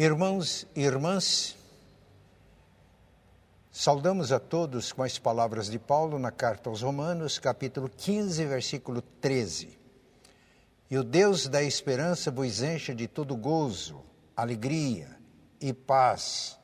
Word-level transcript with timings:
Irmãos 0.00 0.64
e 0.76 0.82
irmãs, 0.82 1.56
saudamos 3.72 4.30
a 4.30 4.38
todos 4.38 4.92
com 4.92 5.02
as 5.02 5.18
palavras 5.18 5.68
de 5.68 5.76
Paulo 5.76 6.20
na 6.20 6.30
carta 6.30 6.70
aos 6.70 6.82
Romanos, 6.82 7.40
capítulo 7.40 7.88
15, 7.88 8.44
versículo 8.44 9.02
13. 9.02 9.76
E 10.88 10.96
o 10.96 11.02
Deus 11.02 11.48
da 11.48 11.64
esperança 11.64 12.30
vos 12.30 12.62
encha 12.62 12.94
de 12.94 13.08
todo 13.08 13.36
gozo, 13.36 14.00
alegria 14.36 15.18
e 15.60 15.72
paz, 15.72 16.56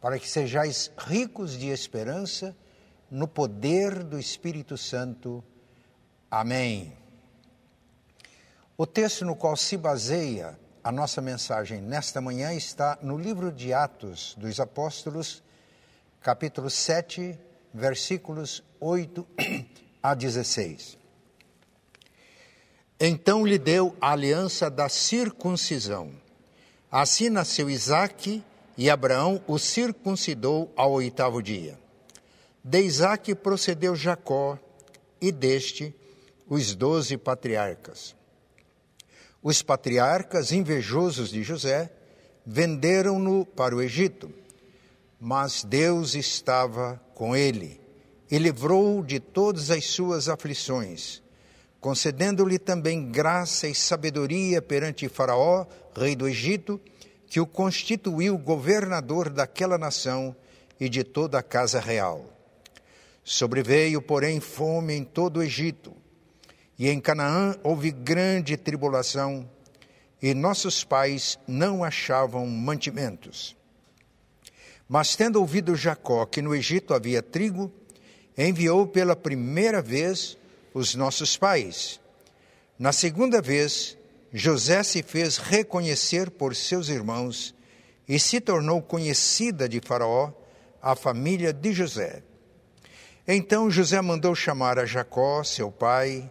para 0.00 0.18
que 0.18 0.28
sejais 0.28 0.90
ricos 0.98 1.56
de 1.56 1.68
esperança 1.68 2.56
no 3.08 3.28
poder 3.28 4.02
do 4.02 4.18
Espírito 4.18 4.76
Santo. 4.76 5.44
Amém. 6.28 6.92
O 8.76 8.84
texto 8.84 9.24
no 9.24 9.36
qual 9.36 9.56
se 9.56 9.76
baseia 9.76 10.58
a 10.82 10.90
nossa 10.90 11.20
mensagem 11.20 11.80
nesta 11.80 12.20
manhã 12.20 12.54
está 12.54 12.98
no 13.02 13.18
livro 13.18 13.52
de 13.52 13.72
Atos 13.72 14.34
dos 14.38 14.58
Apóstolos, 14.58 15.42
capítulo 16.22 16.70
7, 16.70 17.38
versículos 17.72 18.62
8 18.80 19.26
a 20.02 20.14
16. 20.14 20.98
Então 22.98 23.46
lhe 23.46 23.58
deu 23.58 23.94
a 24.00 24.12
aliança 24.12 24.70
da 24.70 24.88
circuncisão. 24.88 26.12
Assim 26.90 27.28
nasceu 27.28 27.68
Isaque 27.68 28.42
e 28.76 28.88
Abraão 28.88 29.42
o 29.46 29.58
circuncidou 29.58 30.72
ao 30.74 30.92
oitavo 30.92 31.42
dia. 31.42 31.78
De 32.64 32.80
Isaque 32.80 33.34
procedeu 33.34 33.94
Jacó 33.94 34.58
e 35.20 35.30
deste 35.30 35.94
os 36.48 36.74
doze 36.74 37.16
patriarcas. 37.16 38.14
Os 39.42 39.62
patriarcas, 39.62 40.52
invejosos 40.52 41.30
de 41.30 41.42
José, 41.42 41.90
venderam-no 42.44 43.46
para 43.46 43.74
o 43.74 43.80
Egito. 43.80 44.30
Mas 45.18 45.64
Deus 45.64 46.14
estava 46.14 47.00
com 47.14 47.34
ele 47.34 47.80
e 48.30 48.36
livrou-o 48.38 49.02
de 49.02 49.18
todas 49.18 49.70
as 49.70 49.86
suas 49.86 50.28
aflições, 50.28 51.22
concedendo-lhe 51.80 52.58
também 52.58 53.10
graça 53.10 53.66
e 53.66 53.74
sabedoria 53.74 54.60
perante 54.60 55.08
Faraó, 55.08 55.66
rei 55.96 56.14
do 56.14 56.28
Egito, 56.28 56.78
que 57.26 57.40
o 57.40 57.46
constituiu 57.46 58.36
governador 58.36 59.30
daquela 59.30 59.78
nação 59.78 60.36
e 60.78 60.88
de 60.88 61.02
toda 61.02 61.38
a 61.38 61.42
casa 61.42 61.80
real. 61.80 62.26
Sobreveio, 63.24 64.02
porém, 64.02 64.38
fome 64.38 64.94
em 64.94 65.04
todo 65.04 65.38
o 65.38 65.42
Egito 65.42 65.99
e 66.80 66.88
em 66.88 66.98
Canaã 66.98 67.54
houve 67.62 67.90
grande 67.90 68.56
tribulação, 68.56 69.46
e 70.22 70.32
nossos 70.32 70.82
pais 70.82 71.38
não 71.46 71.84
achavam 71.84 72.46
mantimentos. 72.46 73.54
Mas 74.88 75.14
tendo 75.14 75.40
ouvido 75.40 75.76
Jacó 75.76 76.24
que 76.24 76.40
no 76.40 76.54
Egito 76.54 76.94
havia 76.94 77.22
trigo, 77.22 77.70
enviou 78.36 78.86
pela 78.86 79.14
primeira 79.14 79.82
vez 79.82 80.38
os 80.72 80.94
nossos 80.94 81.36
pais. 81.36 82.00
Na 82.78 82.92
segunda 82.92 83.42
vez, 83.42 83.98
José 84.32 84.82
se 84.82 85.02
fez 85.02 85.36
reconhecer 85.36 86.30
por 86.30 86.56
seus 86.56 86.88
irmãos 86.88 87.54
e 88.08 88.18
se 88.18 88.40
tornou 88.40 88.80
conhecida 88.80 89.68
de 89.68 89.82
Faraó 89.84 90.32
a 90.80 90.96
família 90.96 91.52
de 91.52 91.74
José. 91.74 92.22
Então 93.28 93.70
José 93.70 94.00
mandou 94.00 94.34
chamar 94.34 94.78
a 94.78 94.86
Jacó, 94.86 95.44
seu 95.44 95.70
pai, 95.70 96.30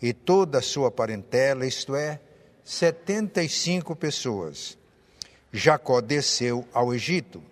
e 0.00 0.12
toda 0.12 0.58
a 0.58 0.62
sua 0.62 0.90
parentela, 0.90 1.66
isto 1.66 1.94
é, 1.94 2.20
setenta 2.64 3.42
e 3.42 3.48
cinco 3.48 3.96
pessoas. 3.96 4.78
Jacó 5.52 6.00
desceu 6.00 6.66
ao 6.72 6.94
Egito 6.94 7.42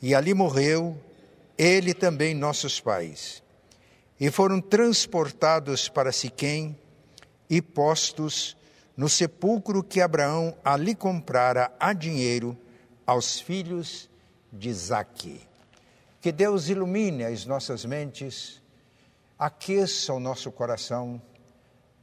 e 0.00 0.14
ali 0.14 0.32
morreu, 0.32 0.96
ele 1.58 1.92
também 1.92 2.34
nossos 2.34 2.80
pais. 2.80 3.42
E 4.18 4.30
foram 4.30 4.60
transportados 4.60 5.88
para 5.88 6.12
Siquém 6.12 6.78
e 7.50 7.60
postos 7.60 8.56
no 8.96 9.08
sepulcro 9.08 9.82
que 9.82 10.00
Abraão 10.00 10.56
ali 10.64 10.94
comprara 10.94 11.72
a 11.80 11.92
dinheiro 11.92 12.56
aos 13.04 13.40
filhos 13.40 14.08
de 14.52 14.68
Isaque. 14.68 15.40
Que 16.20 16.30
Deus 16.30 16.68
ilumine 16.68 17.24
as 17.24 17.44
nossas 17.44 17.84
mentes, 17.84 18.62
aqueça 19.36 20.12
o 20.12 20.20
nosso 20.20 20.52
coração 20.52 21.20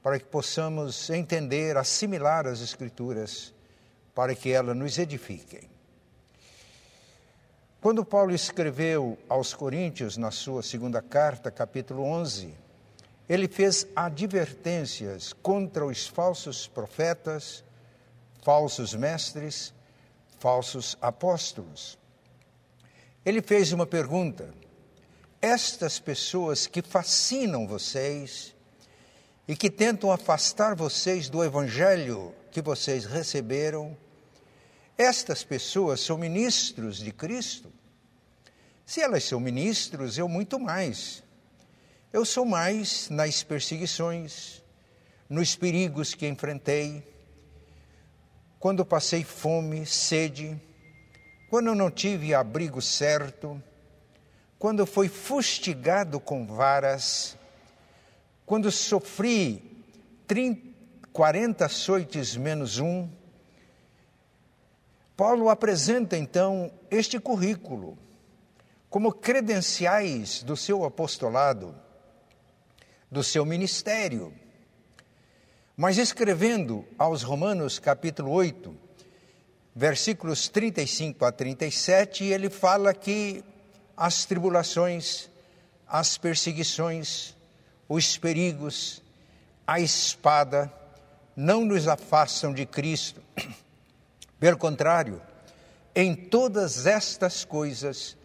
para 0.01 0.19
que 0.19 0.25
possamos 0.25 1.09
entender, 1.09 1.77
assimilar 1.77 2.47
as 2.47 2.61
Escrituras, 2.61 3.53
para 4.15 4.33
que 4.35 4.51
elas 4.51 4.75
nos 4.75 4.97
edifiquem. 4.97 5.69
Quando 7.81 8.03
Paulo 8.03 8.33
escreveu 8.33 9.17
aos 9.29 9.53
Coríntios, 9.53 10.17
na 10.17 10.31
sua 10.31 10.61
segunda 10.61 11.01
carta, 11.01 11.49
capítulo 11.49 12.03
11, 12.03 12.53
ele 13.27 13.47
fez 13.47 13.87
advertências 13.95 15.31
contra 15.31 15.85
os 15.85 16.07
falsos 16.07 16.67
profetas, 16.67 17.63
falsos 18.43 18.93
mestres, 18.93 19.73
falsos 20.39 20.97
apóstolos. 21.01 21.97
Ele 23.25 23.41
fez 23.41 23.71
uma 23.71 23.85
pergunta: 23.85 24.53
estas 25.41 25.99
pessoas 25.99 26.67
que 26.67 26.81
fascinam 26.81 27.67
vocês, 27.67 28.55
e 29.49 29.55
que 29.55 29.67
tentam 29.67 30.11
afastar 30.11 30.75
vocês 30.75 31.27
do 31.27 31.43
evangelho 31.43 32.35
que 32.51 32.61
vocês 32.61 33.05
receberam, 33.05 33.97
estas 34.95 35.43
pessoas 35.43 36.01
são 36.01 36.19
ministros 36.19 36.97
de 36.97 37.11
Cristo? 37.11 37.73
Se 38.85 39.01
elas 39.01 39.23
são 39.23 39.39
ministros, 39.39 40.19
eu 40.19 40.29
muito 40.29 40.59
mais. 40.59 41.23
Eu 42.13 42.23
sou 42.25 42.45
mais 42.45 43.09
nas 43.09 43.41
perseguições, 43.41 44.61
nos 45.27 45.55
perigos 45.55 46.13
que 46.13 46.27
enfrentei, 46.27 47.03
quando 48.59 48.85
passei 48.85 49.23
fome, 49.23 49.83
sede, 49.83 50.61
quando 51.49 51.73
não 51.73 51.89
tive 51.89 52.35
abrigo 52.35 52.83
certo, 52.83 53.59
quando 54.59 54.85
fui 54.85 55.09
fustigado 55.09 56.19
com 56.19 56.45
varas, 56.45 57.35
quando 58.49 58.71
sofri 58.71 59.61
30, 60.25 60.75
40 61.13 61.65
açoites 61.65 62.35
menos 62.35 62.79
um, 62.79 63.07
Paulo 65.15 65.49
apresenta 65.49 66.17
então 66.17 66.71
este 66.89 67.19
currículo 67.19 67.95
como 68.89 69.13
credenciais 69.13 70.41
do 70.41 70.57
seu 70.57 70.83
apostolado, 70.83 71.75
do 73.11 73.23
seu 73.23 73.45
ministério. 73.45 74.33
Mas 75.77 75.99
escrevendo 75.99 76.83
aos 76.97 77.21
Romanos 77.21 77.77
capítulo 77.77 78.31
8, 78.31 78.75
versículos 79.75 80.47
35 80.49 81.23
a 81.23 81.31
37, 81.31 82.23
ele 82.23 82.49
fala 82.49 82.95
que 82.95 83.43
as 83.95 84.25
tribulações, 84.25 85.29
as 85.87 86.17
perseguições, 86.17 87.37
os 87.89 88.15
perigos, 88.19 89.01
a 89.65 89.79
espada, 89.79 90.71
não 91.35 91.65
nos 91.65 91.87
afastam 91.87 92.53
de 92.53 92.65
Cristo. 92.65 93.19
Pelo 94.39 94.57
contrário, 94.57 95.19
em 95.95 96.15
todas 96.15 96.85
estas 96.85 97.43
coisas, 97.43 98.15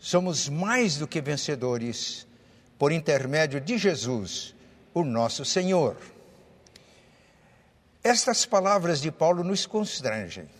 somos 0.00 0.48
mais 0.48 0.96
do 0.96 1.06
que 1.06 1.20
vencedores 1.20 2.26
por 2.76 2.90
intermédio 2.90 3.60
de 3.60 3.78
Jesus, 3.78 4.52
o 4.92 5.04
nosso 5.04 5.44
Senhor. 5.44 5.96
Estas 8.02 8.44
palavras 8.44 9.00
de 9.00 9.12
Paulo 9.12 9.44
nos 9.44 9.64
constrangem, 9.64 10.50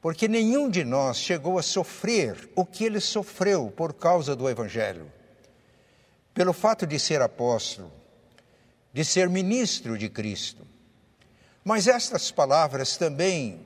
porque 0.00 0.26
nenhum 0.26 0.70
de 0.70 0.82
nós 0.82 1.18
chegou 1.18 1.58
a 1.58 1.62
sofrer 1.62 2.50
o 2.56 2.64
que 2.64 2.84
ele 2.84 2.98
sofreu 2.98 3.70
por 3.76 3.92
causa 3.92 4.34
do 4.34 4.48
Evangelho 4.48 5.12
pelo 6.34 6.52
fato 6.52 6.86
de 6.86 6.98
ser 6.98 7.20
apóstolo, 7.20 7.92
de 8.92 9.04
ser 9.04 9.28
ministro 9.28 9.96
de 9.96 10.08
Cristo. 10.08 10.66
Mas 11.64 11.86
estas 11.86 12.30
palavras 12.30 12.96
também 12.96 13.60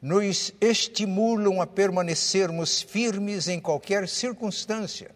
nos 0.00 0.52
estimulam 0.60 1.60
a 1.60 1.66
permanecermos 1.66 2.82
firmes 2.82 3.48
em 3.48 3.58
qualquer 3.58 4.06
circunstância, 4.06 5.10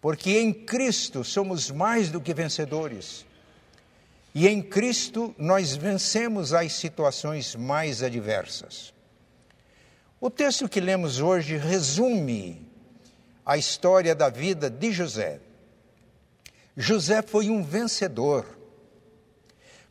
porque 0.00 0.38
em 0.38 0.52
Cristo 0.52 1.24
somos 1.24 1.70
mais 1.70 2.08
do 2.08 2.20
que 2.20 2.32
vencedores. 2.32 3.26
E 4.32 4.46
em 4.46 4.62
Cristo 4.62 5.34
nós 5.36 5.74
vencemos 5.74 6.52
as 6.52 6.74
situações 6.74 7.56
mais 7.56 8.02
adversas. 8.02 8.94
O 10.20 10.30
texto 10.30 10.68
que 10.68 10.80
lemos 10.80 11.20
hoje 11.20 11.56
resume 11.56 12.65
a 13.46 13.56
história 13.56 14.12
da 14.12 14.28
vida 14.28 14.68
de 14.68 14.90
José. 14.90 15.40
José 16.76 17.22
foi 17.22 17.48
um 17.48 17.62
vencedor. 17.62 18.44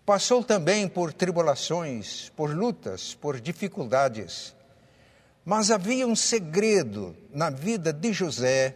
Passou 0.05 0.43
também 0.43 0.89
por 0.89 1.13
tribulações, 1.13 2.29
por 2.35 2.53
lutas, 2.53 3.15
por 3.15 3.39
dificuldades. 3.39 4.53
Mas 5.45 5.71
havia 5.71 6.05
um 6.05 6.17
segredo 6.17 7.15
na 7.31 7.49
vida 7.49 7.93
de 7.93 8.11
José, 8.11 8.75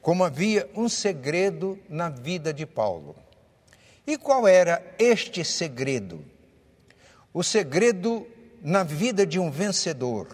como 0.00 0.24
havia 0.24 0.68
um 0.74 0.88
segredo 0.88 1.78
na 1.86 2.08
vida 2.08 2.50
de 2.50 2.64
Paulo. 2.64 3.14
E 4.06 4.16
qual 4.16 4.48
era 4.48 4.82
este 4.98 5.44
segredo? 5.44 6.24
O 7.32 7.44
segredo 7.44 8.26
na 8.62 8.82
vida 8.82 9.26
de 9.26 9.38
um 9.38 9.50
vencedor, 9.50 10.28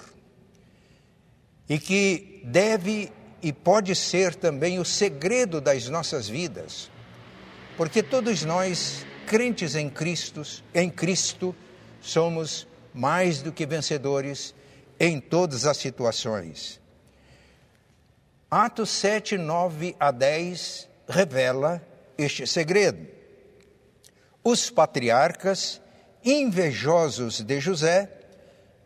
e 1.68 1.78
que 1.78 2.40
deve 2.44 3.10
e 3.44 3.52
pode 3.52 3.94
ser 3.94 4.34
também 4.34 4.78
o 4.78 4.86
segredo 4.86 5.60
das 5.60 5.86
nossas 5.90 6.26
vidas, 6.26 6.90
porque 7.76 8.02
todos 8.02 8.42
nós, 8.42 9.04
crentes 9.26 9.74
em 9.74 9.90
Cristo, 9.90 10.40
em 10.74 10.88
Cristo, 10.88 11.54
somos 12.00 12.66
mais 12.94 13.42
do 13.42 13.52
que 13.52 13.66
vencedores 13.66 14.54
em 14.98 15.20
todas 15.20 15.66
as 15.66 15.76
situações. 15.76 16.80
Atos 18.50 18.88
7, 18.88 19.36
9 19.36 19.94
a 20.00 20.10
10 20.10 20.88
revela 21.06 21.86
este 22.16 22.46
segredo. 22.46 23.06
Os 24.42 24.70
patriarcas, 24.70 25.82
invejosos 26.24 27.42
de 27.42 27.60
José, 27.60 28.10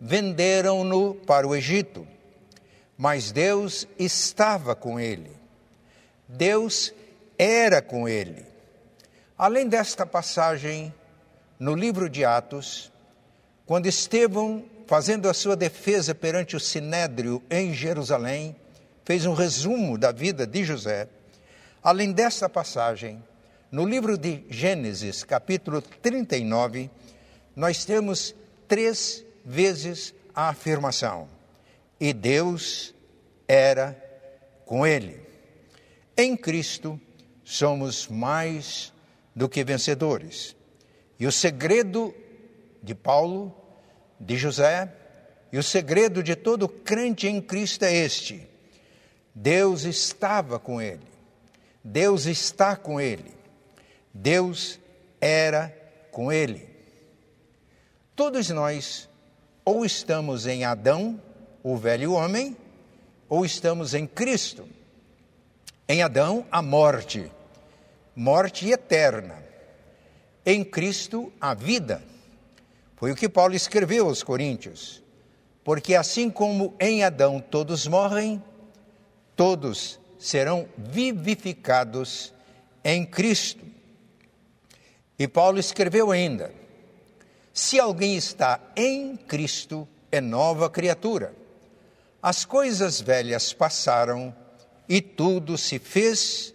venderam-no 0.00 1.14
para 1.14 1.46
o 1.46 1.54
Egito, 1.54 2.04
mas 2.98 3.30
Deus 3.30 3.86
estava 3.96 4.74
com 4.74 4.98
ele. 4.98 5.30
Deus 6.26 6.92
era 7.38 7.80
com 7.80 8.08
ele. 8.08 8.44
Além 9.38 9.68
desta 9.68 10.04
passagem, 10.04 10.92
no 11.60 11.76
livro 11.76 12.10
de 12.10 12.24
Atos, 12.24 12.90
quando 13.64 13.86
Estevão, 13.86 14.64
fazendo 14.88 15.28
a 15.28 15.34
sua 15.34 15.54
defesa 15.54 16.12
perante 16.12 16.56
o 16.56 16.60
Sinédrio 16.60 17.40
em 17.48 17.72
Jerusalém, 17.72 18.56
fez 19.04 19.24
um 19.24 19.32
resumo 19.32 19.96
da 19.96 20.10
vida 20.10 20.44
de 20.44 20.64
José, 20.64 21.08
além 21.82 22.10
desta 22.12 22.48
passagem, 22.48 23.22
no 23.70 23.86
livro 23.86 24.18
de 24.18 24.44
Gênesis, 24.50 25.22
capítulo 25.22 25.80
39, 25.80 26.90
nós 27.54 27.84
temos 27.84 28.34
três 28.66 29.24
vezes 29.44 30.14
a 30.34 30.48
afirmação: 30.48 31.28
e 32.00 32.12
Deus 32.12 32.94
era 33.46 33.96
com 34.64 34.86
ele. 34.86 35.20
Em 36.16 36.36
Cristo 36.36 37.00
somos 37.44 38.08
mais 38.08 38.92
do 39.34 39.48
que 39.48 39.64
vencedores. 39.64 40.54
E 41.18 41.26
o 41.26 41.32
segredo 41.32 42.14
de 42.82 42.94
Paulo, 42.94 43.54
de 44.20 44.36
José, 44.36 44.92
e 45.52 45.58
o 45.58 45.62
segredo 45.62 46.22
de 46.22 46.36
todo 46.36 46.68
crente 46.68 47.26
em 47.26 47.40
Cristo 47.40 47.84
é 47.84 47.94
este: 47.94 48.46
Deus 49.34 49.84
estava 49.84 50.58
com 50.58 50.80
ele, 50.80 51.06
Deus 51.82 52.26
está 52.26 52.76
com 52.76 53.00
ele, 53.00 53.32
Deus 54.12 54.78
era 55.20 55.74
com 56.10 56.30
ele. 56.30 56.68
Todos 58.14 58.50
nós 58.50 59.08
ou 59.64 59.84
estamos 59.84 60.46
em 60.46 60.64
Adão, 60.64 61.20
o 61.62 61.76
velho 61.76 62.12
homem, 62.12 62.56
ou 63.28 63.44
estamos 63.44 63.94
em 63.94 64.06
Cristo. 64.06 64.66
Em 65.88 66.02
Adão, 66.02 66.46
a 66.50 66.60
morte, 66.62 67.30
morte 68.14 68.70
eterna. 68.70 69.42
Em 70.44 70.64
Cristo, 70.64 71.32
a 71.40 71.54
vida. 71.54 72.02
Foi 72.96 73.12
o 73.12 73.16
que 73.16 73.28
Paulo 73.28 73.54
escreveu 73.54 74.06
aos 74.06 74.22
Coríntios. 74.22 75.02
Porque 75.62 75.94
assim 75.94 76.30
como 76.30 76.74
em 76.80 77.04
Adão 77.04 77.40
todos 77.40 77.86
morrem, 77.86 78.42
todos 79.36 80.00
serão 80.18 80.66
vivificados 80.76 82.32
em 82.82 83.04
Cristo. 83.04 83.64
E 85.18 85.28
Paulo 85.28 85.58
escreveu 85.58 86.10
ainda: 86.10 86.52
se 87.52 87.78
alguém 87.78 88.16
está 88.16 88.60
em 88.76 89.16
Cristo, 89.16 89.86
é 90.10 90.20
nova 90.20 90.70
criatura. 90.70 91.34
As 92.22 92.44
coisas 92.44 93.00
velhas 93.00 93.52
passaram 93.52 94.34
e 94.88 95.00
tudo 95.00 95.56
se 95.56 95.78
fez 95.78 96.52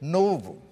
novo. 0.00 0.62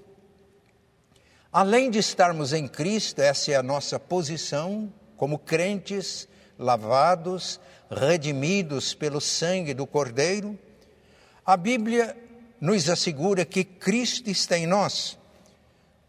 Além 1.52 1.90
de 1.90 1.98
estarmos 1.98 2.52
em 2.52 2.68
Cristo, 2.68 3.20
essa 3.20 3.50
é 3.50 3.56
a 3.56 3.62
nossa 3.62 3.98
posição 3.98 4.92
como 5.16 5.38
crentes 5.38 6.28
lavados, 6.56 7.58
redimidos 7.90 8.94
pelo 8.94 9.20
sangue 9.20 9.74
do 9.74 9.86
Cordeiro, 9.86 10.56
a 11.44 11.56
Bíblia 11.56 12.16
nos 12.60 12.88
assegura 12.88 13.44
que 13.44 13.64
Cristo 13.64 14.30
está 14.30 14.56
em 14.56 14.66
nós. 14.66 15.18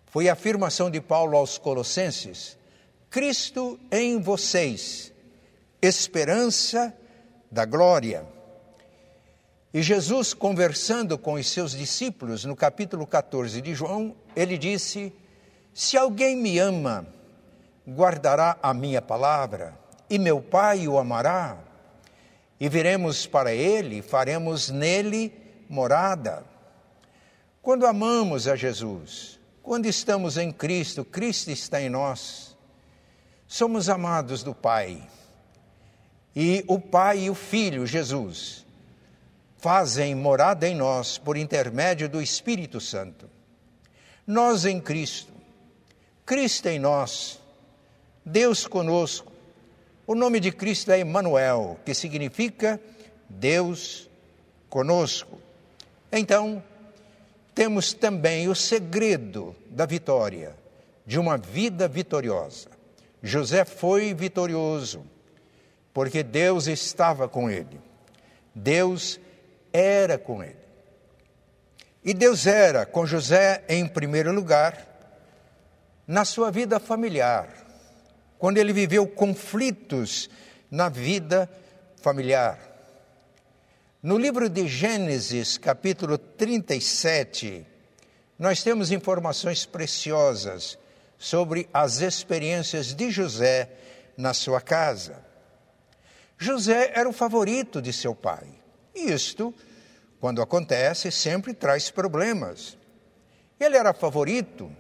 Foi 0.05 0.29
a 0.29 0.33
afirmação 0.33 0.91
de 0.91 1.01
Paulo 1.01 1.35
aos 1.35 1.57
Colossenses: 1.57 2.57
Cristo 3.09 3.79
em 3.91 4.19
vocês, 4.19 5.11
esperança 5.81 6.93
da 7.51 7.65
glória. 7.65 8.25
E 9.73 9.81
Jesus, 9.81 10.33
conversando 10.33 11.17
com 11.17 11.33
os 11.33 11.47
seus 11.47 11.71
discípulos, 11.71 12.43
no 12.43 12.55
capítulo 12.55 13.05
14 13.05 13.61
de 13.61 13.75
João, 13.75 14.15
ele 14.35 14.57
disse: 14.57 15.13
Se 15.73 15.95
alguém 15.95 16.35
me 16.35 16.57
ama, 16.57 17.05
guardará 17.87 18.57
a 18.61 18.73
minha 18.73 19.01
palavra, 19.01 19.77
e 20.09 20.17
meu 20.17 20.41
Pai 20.41 20.87
o 20.87 20.97
amará, 20.97 21.57
e 22.59 22.67
viremos 22.67 23.27
para 23.27 23.53
ele, 23.53 24.01
faremos 24.01 24.69
nele 24.69 25.31
morada. 25.69 26.43
Quando 27.61 27.85
amamos 27.85 28.47
a 28.47 28.55
Jesus, 28.55 29.39
quando 29.61 29.85
estamos 29.85 30.35
em 30.37 30.51
Cristo, 30.51 31.05
Cristo 31.05 31.51
está 31.51 31.79
em 31.79 31.89
nós, 31.89 32.57
somos 33.47 33.87
amados 33.87 34.41
do 34.41 34.55
Pai. 34.55 35.07
E 36.41 36.63
o 36.68 36.80
Pai 36.80 37.24
e 37.24 37.30
o 37.30 37.36
Filho, 37.36 37.86
Jesus, 37.86 38.65
fazem 39.57 40.15
morada 40.15 40.65
em 40.65 40.74
nós 40.74 41.18
por 41.18 41.36
intermédio 41.36 42.07
do 42.07 42.21
Espírito 42.21 42.80
Santo. 42.80 43.30
Nós 44.25 44.63
em 44.63 44.80
Cristo, 44.80 45.33
Cristo 46.25 46.68
em 46.68 46.80
nós, 46.80 47.41
Deus 48.24 48.65
conosco. 48.65 49.33
O 50.07 50.15
nome 50.15 50.39
de 50.39 50.50
Cristo 50.50 50.94
é 50.94 51.01
Emmanuel, 51.01 51.77
que 51.83 51.94
significa 51.94 52.80
Deus 53.27 54.09
conosco. 54.69 55.42
Então, 56.09 56.63
temos 57.54 57.92
também 57.92 58.47
o 58.47 58.56
segredo 58.56 59.54
da 59.69 59.85
vitória, 59.85 60.56
de 61.06 61.19
uma 61.19 61.37
vida 61.37 61.85
vitoriosa. 61.85 62.69
José 63.21 63.66
foi 63.66 64.13
vitorioso, 64.13 65.04
porque 65.99 66.23
Deus 66.23 66.65
estava 66.65 67.27
com 67.27 67.51
ele. 67.51 67.77
Deus 68.56 69.19
era 69.73 70.18
com 70.18 70.41
ele. 70.41 70.56
E 72.01 72.13
Deus 72.13 72.47
era 72.47 72.85
com 72.85 73.06
José, 73.06 73.65
em 73.68 73.85
primeiro 73.85 74.31
lugar, 74.31 74.87
na 76.07 76.23
sua 76.23 76.51
vida 76.51 76.79
familiar 76.79 77.49
quando 78.37 78.59
ele 78.59 78.71
viveu 78.71 79.06
conflitos 79.06 80.29
na 80.71 80.87
vida 80.87 81.49
familiar. 82.01 82.57
No 84.01 84.18
livro 84.18 84.47
de 84.47 84.69
Gênesis, 84.69 85.57
capítulo 85.57 86.18
37, 86.18 87.68
nós 88.39 88.63
temos 88.63 88.89
informações 88.89 89.65
preciosas 89.65 90.79
sobre 91.18 91.68
as 91.73 91.99
experiências 91.99 92.94
de 92.94 93.11
José 93.11 93.69
na 94.15 94.33
sua 94.33 94.61
casa. 94.61 95.27
José 96.41 96.93
era 96.95 97.07
o 97.07 97.11
favorito 97.11 97.81
de 97.81 97.91
seu 97.91 98.15
pai. 98.15 98.47
E 98.95 99.11
isto, 99.11 99.53
quando 100.21 100.41
acontece, 100.41 101.11
sempre 101.11 101.53
traz 101.53 101.91
problemas. 101.91 102.77
Ele 103.59 103.75
era 103.75 103.93
favorito 103.93 104.71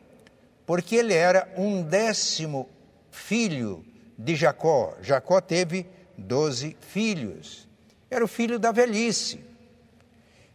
porque 0.65 0.95
ele 0.95 1.13
era 1.13 1.51
um 1.57 1.83
décimo 1.83 2.69
filho 3.11 3.85
de 4.17 4.37
Jacó. 4.37 4.95
Jacó 5.01 5.41
teve 5.41 5.85
doze 6.17 6.77
filhos. 6.79 7.67
Era 8.09 8.23
o 8.23 8.27
filho 8.27 8.57
da 8.57 8.71
velhice. 8.71 9.43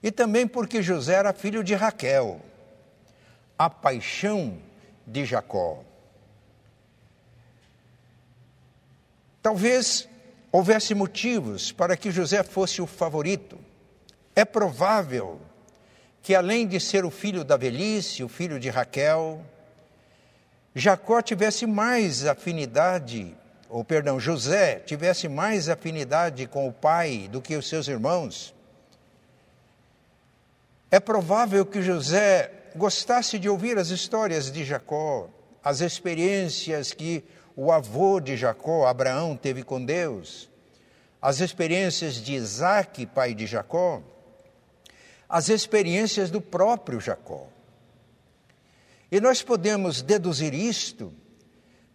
E 0.03 0.11
também 0.11 0.49
porque 0.49 0.83
José 0.83 1.15
era 1.15 1.35
filho 1.35 1.63
de 1.63 1.75
Raquel, 1.75 2.41
a 3.59 3.69
paixão 3.69 4.59
de 5.07 5.25
Jacó. 5.27 5.83
Talvez 9.43 10.09
houvesse 10.57 10.95
motivos 10.95 11.73
para 11.73 11.97
que 11.97 12.13
José 12.13 12.45
fosse 12.45 12.81
o 12.81 12.87
favorito. 12.87 13.59
É 14.37 14.45
provável 14.45 15.41
que, 16.23 16.33
além 16.33 16.65
de 16.65 16.79
ser 16.79 17.05
o 17.05 17.11
filho 17.11 17.43
da 17.43 17.57
velhice, 17.57 18.23
o 18.23 18.29
filho 18.29 18.61
de 18.61 18.69
Raquel, 18.71 19.45
Jacó 20.73 21.21
tivesse 21.21 21.67
mais 21.67 22.25
afinidade 22.25 23.37
ou 23.69 23.83
perdão, 23.83 24.21
José 24.21 24.77
tivesse 24.77 25.27
mais 25.27 25.69
afinidade 25.69 26.47
com 26.47 26.69
o 26.69 26.73
pai 26.73 27.29
do 27.29 27.43
que 27.43 27.57
os 27.57 27.69
seus 27.69 27.89
irmãos, 27.89 28.55
é 30.89 31.01
provável 31.01 31.67
que 31.67 31.83
José 31.83 32.53
gostasse 32.77 33.41
de 33.41 33.49
ouvir 33.49 33.77
as 33.77 33.89
histórias 33.89 34.53
de 34.53 34.65
Jacó, 34.65 35.29
as 35.65 35.81
experiências 35.81 36.93
que 36.93 37.25
o 37.57 37.71
avô 37.71 38.21
de 38.21 38.37
Jacó, 38.37 38.87
Abraão, 38.87 39.37
teve 39.37 39.63
com 39.63 39.85
Deus, 39.85 40.51
as 41.21 41.41
experiências 41.41 42.17
de 42.17 42.35
Isaac, 42.35 43.07
pai 43.07 43.35
de 43.35 43.47
Jacó, 43.47 44.03
as 45.29 45.49
experiências 45.49 46.31
do 46.31 46.41
próprio 46.41 47.01
Jacó. 47.01 47.47
E 49.11 49.21
nós 49.21 49.43
podemos 49.43 50.03
deduzir 50.03 50.53
isto 50.55 51.13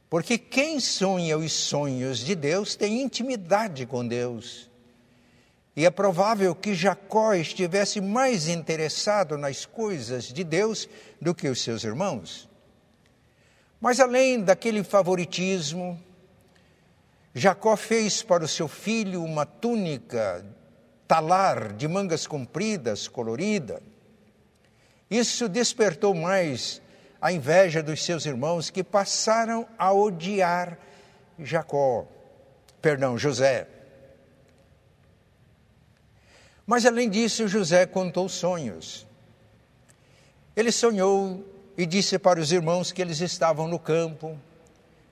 porque 0.10 0.38
quem 0.40 0.80
sonha 0.80 1.38
os 1.38 1.54
sonhos 1.54 2.18
de 2.18 2.34
Deus 2.34 2.76
tem 2.76 3.02
intimidade 3.02 3.86
com 3.86 4.06
Deus. 4.06 4.70
E 5.76 5.86
é 5.86 5.92
provável 5.92 6.56
que 6.56 6.74
Jacó 6.74 7.34
estivesse 7.36 8.02
mais 8.02 8.48
interessado 8.48 9.38
nas 9.38 9.66
coisas 9.66 10.26
de 10.26 10.44
Deus 10.44 10.90
do 11.22 11.36
que 11.36 11.48
os 11.48 11.62
seus 11.62 11.84
irmãos. 11.84 12.49
Mas 13.80 14.00
além 14.00 14.44
daquele 14.44 14.84
favoritismo, 14.84 16.02
Jacó 17.34 17.78
fez 17.78 18.22
para 18.22 18.44
o 18.44 18.48
seu 18.48 18.68
filho 18.68 19.24
uma 19.24 19.46
túnica 19.46 20.46
talar 21.08 21.74
de 21.74 21.88
mangas 21.88 22.28
compridas, 22.28 23.08
colorida. 23.08 23.82
Isso 25.10 25.48
despertou 25.48 26.14
mais 26.14 26.82
a 27.22 27.32
inveja 27.32 27.82
dos 27.82 28.04
seus 28.04 28.26
irmãos 28.26 28.70
que 28.70 28.84
passaram 28.84 29.68
a 29.78 29.92
odiar 29.94 30.78
Jacó, 31.40 32.06
perdão, 32.82 33.18
José. 33.18 33.68
Mas 36.66 36.86
além 36.86 37.10
disso, 37.10 37.48
José 37.48 37.86
contou 37.86 38.30
sonhos. 38.30 39.08
Ele 40.56 40.72
sonhou 40.72 41.44
e 41.80 41.86
disse 41.86 42.20
para 42.20 42.42
os 42.42 42.52
irmãos 42.52 42.92
que 42.92 43.02
eles 43.02 43.22
estavam 43.22 43.66
no 43.66 43.80
campo, 43.80 44.38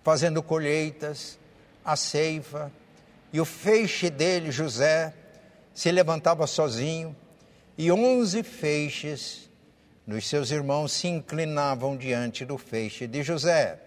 fazendo 0.03 0.43
colheitas, 0.43 1.39
a 1.83 1.95
ceifa, 1.95 2.69
e 3.31 3.39
o 3.39 3.45
feixe 3.45 4.09
dele, 4.09 4.51
José, 4.51 5.13
se 5.73 5.89
levantava 5.89 6.45
sozinho, 6.45 7.15
e 7.77 7.89
onze 7.89 8.43
feixes 8.43 9.49
os 10.05 10.27
seus 10.27 10.51
irmãos 10.51 10.91
se 10.91 11.07
inclinavam 11.07 11.95
diante 11.95 12.43
do 12.43 12.57
feixe 12.57 13.07
de 13.07 13.23
José. 13.23 13.79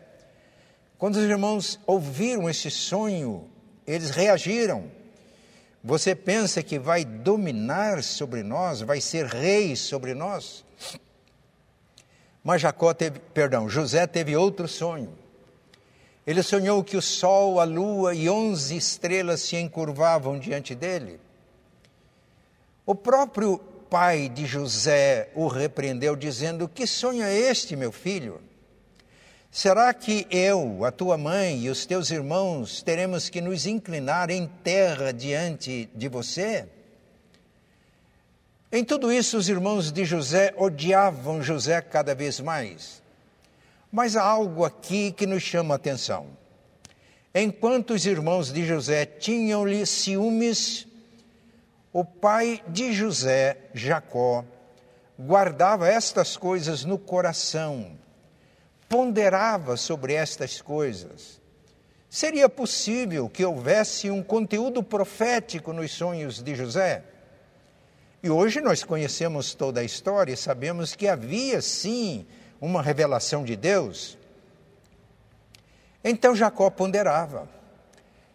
Quando 0.97 1.17
os 1.17 1.25
irmãos 1.25 1.79
ouviram 1.87 2.49
esse 2.49 2.71
sonho, 2.71 3.47
eles 3.87 4.09
reagiram. 4.09 4.91
Você 5.85 6.15
pensa 6.15 6.63
que 6.63 6.79
vai 6.79 7.05
dominar 7.05 8.03
sobre 8.03 8.43
nós, 8.43 8.81
vai 8.81 9.03
ser 9.03 9.27
rei 9.27 9.77
sobre 9.77 10.15
nós? 10.15 10.65
Mas 12.43 12.63
Jacó 12.63 12.95
teve, 12.95 13.19
perdão, 13.19 13.69
José 13.69 14.07
teve 14.07 14.37
outro 14.37 14.67
sonho. 14.67 15.13
Ele 16.27 16.43
sonhou 16.43 16.83
que 16.85 16.97
o 16.97 17.03
sol, 17.03 17.61
a 17.61 17.65
lua 17.65 18.15
e 18.15 18.29
onze 18.29 18.77
estrelas 18.77 19.41
se 19.41 19.57
encurvavam 19.57 20.39
diante 20.39 20.75
dele. 20.75 21.21
O 22.87 22.95
próprio 22.95 23.59
pai 23.59 24.29
de 24.29 24.47
José 24.47 25.31
o 25.35 25.49
repreendeu, 25.49 26.15
dizendo: 26.15 26.69
Que 26.69 26.87
sonho 26.87 27.23
é 27.23 27.35
este, 27.35 27.75
meu 27.77 27.91
filho? 27.91 28.41
Será 29.51 29.93
que 29.93 30.27
eu, 30.31 30.85
a 30.85 30.93
tua 30.93 31.19
mãe 31.19 31.63
e 31.63 31.71
os 31.71 31.85
teus 31.85 32.11
irmãos 32.11 32.83
teremos 32.83 33.29
que 33.29 33.41
nos 33.41 33.67
inclinar 33.67 34.31
em 34.31 34.47
terra 34.47 35.13
diante 35.13 35.89
de 35.95 36.09
você? 36.09 36.69
Em 38.73 38.85
tudo 38.85 39.13
isso, 39.13 39.37
os 39.37 39.49
irmãos 39.49 39.91
de 39.91 40.05
José 40.05 40.55
odiavam 40.57 41.43
José 41.43 41.81
cada 41.81 42.15
vez 42.15 42.39
mais. 42.39 43.03
Mas 43.91 44.15
há 44.15 44.23
algo 44.23 44.65
aqui 44.65 45.11
que 45.11 45.27
nos 45.27 45.43
chama 45.43 45.75
a 45.75 45.77
atenção. 45.77 46.29
Enquanto 47.35 47.95
os 47.95 48.07
irmãos 48.07 48.53
de 48.53 48.65
José 48.65 49.05
tinham-lhe 49.05 49.85
ciúmes, 49.85 50.87
o 51.93 52.05
pai 52.05 52.63
de 52.69 52.93
José, 52.93 53.57
Jacó, 53.75 54.45
guardava 55.19 55.89
estas 55.89 56.37
coisas 56.37 56.85
no 56.85 56.97
coração, 56.97 57.99
ponderava 58.89 59.77
sobre 59.77 60.15
estas 60.15 60.63
coisas. 60.63 61.41
Seria 62.09 62.49
possível 62.49 63.29
que 63.29 63.45
houvesse 63.45 64.11
um 64.11 64.23
conteúdo 64.23 64.81
profético 64.81 65.73
nos 65.73 65.91
sonhos 65.91 66.41
de 66.41 66.55
José? 66.55 67.05
E 68.23 68.31
hoje 68.31 68.61
nós 68.61 68.85
conhecemos 68.85 69.55
toda 69.55 69.81
a 69.81 69.85
história 69.85 70.33
e 70.33 70.37
sabemos 70.37 70.95
que 70.95 71.09
havia 71.09 71.61
sim 71.63 72.27
uma 72.61 72.83
revelação 72.83 73.45
de 73.45 73.57
Deus. 73.57 74.19
Então 76.05 76.35
Jacó 76.35 76.69
ponderava 76.71 77.49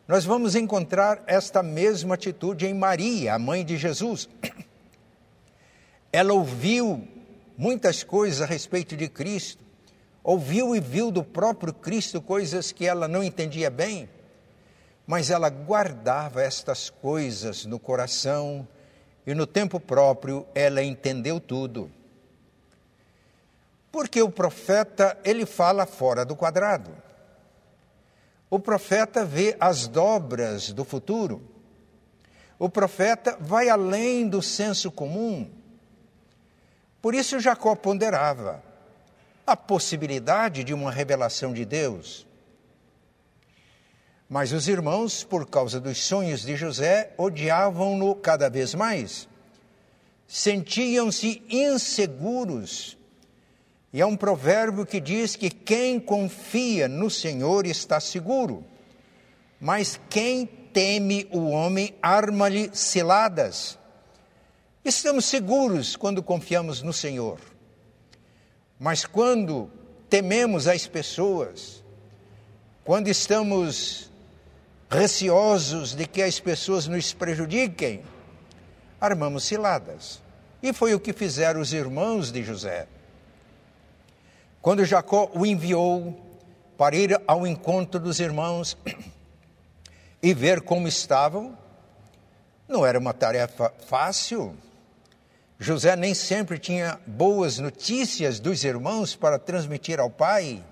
nós 0.08 0.24
vamos 0.24 0.56
encontrar 0.56 1.24
esta 1.26 1.64
mesma 1.64 2.14
atitude 2.14 2.68
em 2.68 2.76
Maria, 2.76 3.34
a 3.34 3.40
mãe 3.40 3.66
de 3.66 3.76
Jesus. 3.76 4.30
Ela 6.14 6.32
ouviu 6.32 7.08
muitas 7.58 8.04
coisas 8.04 8.40
a 8.40 8.46
respeito 8.46 8.96
de 8.96 9.10
Cristo, 9.10 9.64
ouviu 10.24 10.76
e 10.76 10.80
viu 10.80 11.10
do 11.10 11.24
próprio 11.24 11.74
Cristo 11.74 12.22
coisas 12.22 12.72
que 12.72 12.86
ela 12.86 13.08
não 13.08 13.24
entendia 13.24 13.72
bem, 13.72 14.08
mas 15.08 15.32
ela 15.32 15.50
guardava 15.50 16.44
estas 16.44 16.92
coisas 16.92 17.66
no 17.66 17.80
coração 17.80 18.68
e 19.26 19.34
no 19.34 19.48
tempo 19.48 19.80
próprio 19.80 20.46
ela 20.54 20.84
entendeu 20.84 21.40
tudo. 21.40 21.92
Porque 23.92 24.22
o 24.22 24.30
profeta, 24.30 25.18
ele 25.24 25.46
fala 25.46 25.86
fora 25.86 26.26
do 26.26 26.36
quadrado. 26.36 26.92
O 28.50 28.60
profeta 28.60 29.26
vê 29.26 29.56
as 29.60 29.88
dobras 29.88 30.72
do 30.72 30.84
futuro. 30.84 31.42
O 32.60 32.70
profeta 32.70 33.38
vai 33.40 33.70
além 33.70 34.28
do 34.28 34.42
senso 34.42 34.92
comum. 34.92 35.50
Por 37.02 37.14
isso 37.14 37.40
Jacó 37.40 37.76
ponderava 37.76 38.64
a 39.46 39.56
possibilidade 39.56 40.64
de 40.64 40.74
uma 40.74 40.92
revelação 40.92 41.54
de 41.54 41.66
Deus. 41.66 42.25
Mas 44.30 44.52
os 44.52 44.68
irmãos, 44.68 45.24
por 45.24 45.48
causa 45.48 45.80
dos 45.80 46.04
sonhos 46.04 46.42
de 46.42 46.56
José, 46.56 47.14
odiavam-no 47.18 48.16
cada 48.16 48.50
vez 48.50 48.74
mais. 48.74 49.28
Sentiam-se 50.28 51.44
inseguros 51.50 52.98
e 53.96 54.02
é 54.02 54.06
um 54.06 54.18
provérbio 54.18 54.86
que 54.86 55.00
diz 55.00 55.38
que 55.38 55.50
quem 55.50 56.02
confia 56.02 56.86
no 56.86 57.10
Senhor 57.10 57.66
está 57.66 57.98
seguro, 57.98 58.62
mas 59.58 59.98
quem 60.10 60.46
teme 60.46 61.26
o 61.32 61.48
homem 61.48 61.96
arma-lhe 62.02 62.70
ciladas. 62.74 63.80
Estamos 64.84 65.24
seguros 65.24 65.96
quando 65.96 66.22
confiamos 66.22 66.82
no 66.82 66.92
Senhor, 66.92 67.40
mas 68.78 69.06
quando 69.06 69.72
tememos 70.10 70.68
as 70.68 70.86
pessoas, 70.86 71.82
quando 72.84 73.08
estamos 73.08 74.12
receosos 74.96 75.94
de 75.94 76.08
que 76.08 76.22
as 76.22 76.40
pessoas 76.40 76.88
nos 76.88 77.14
prejudiquem, 77.14 78.02
armamos 79.00 79.44
ciladas. 79.44 80.22
E 80.64 80.74
foi 80.74 80.96
o 80.96 81.00
que 81.00 81.14
fizeram 81.14 81.62
os 81.62 81.74
irmãos 81.74 82.32
de 82.32 82.44
José. 82.44 82.88
Quando 84.62 84.84
Jacó 84.84 85.30
o 85.34 85.46
enviou 85.46 86.20
para 86.76 86.96
ir 86.96 87.22
ao 87.28 87.46
encontro 87.46 88.00
dos 88.00 88.20
irmãos 88.20 88.76
e 90.24 90.34
ver 90.34 90.62
como 90.62 90.88
estavam, 90.88 91.56
não 92.68 92.84
era 92.84 92.98
uma 92.98 93.14
tarefa 93.14 93.72
fácil. 93.88 94.56
José 95.60 95.96
nem 95.96 96.14
sempre 96.14 96.58
tinha 96.58 97.00
boas 97.06 97.60
notícias 97.60 98.40
dos 98.40 98.64
irmãos 98.64 99.16
para 99.16 99.38
transmitir 99.38 100.00
ao 100.00 100.10
pai. 100.10 100.64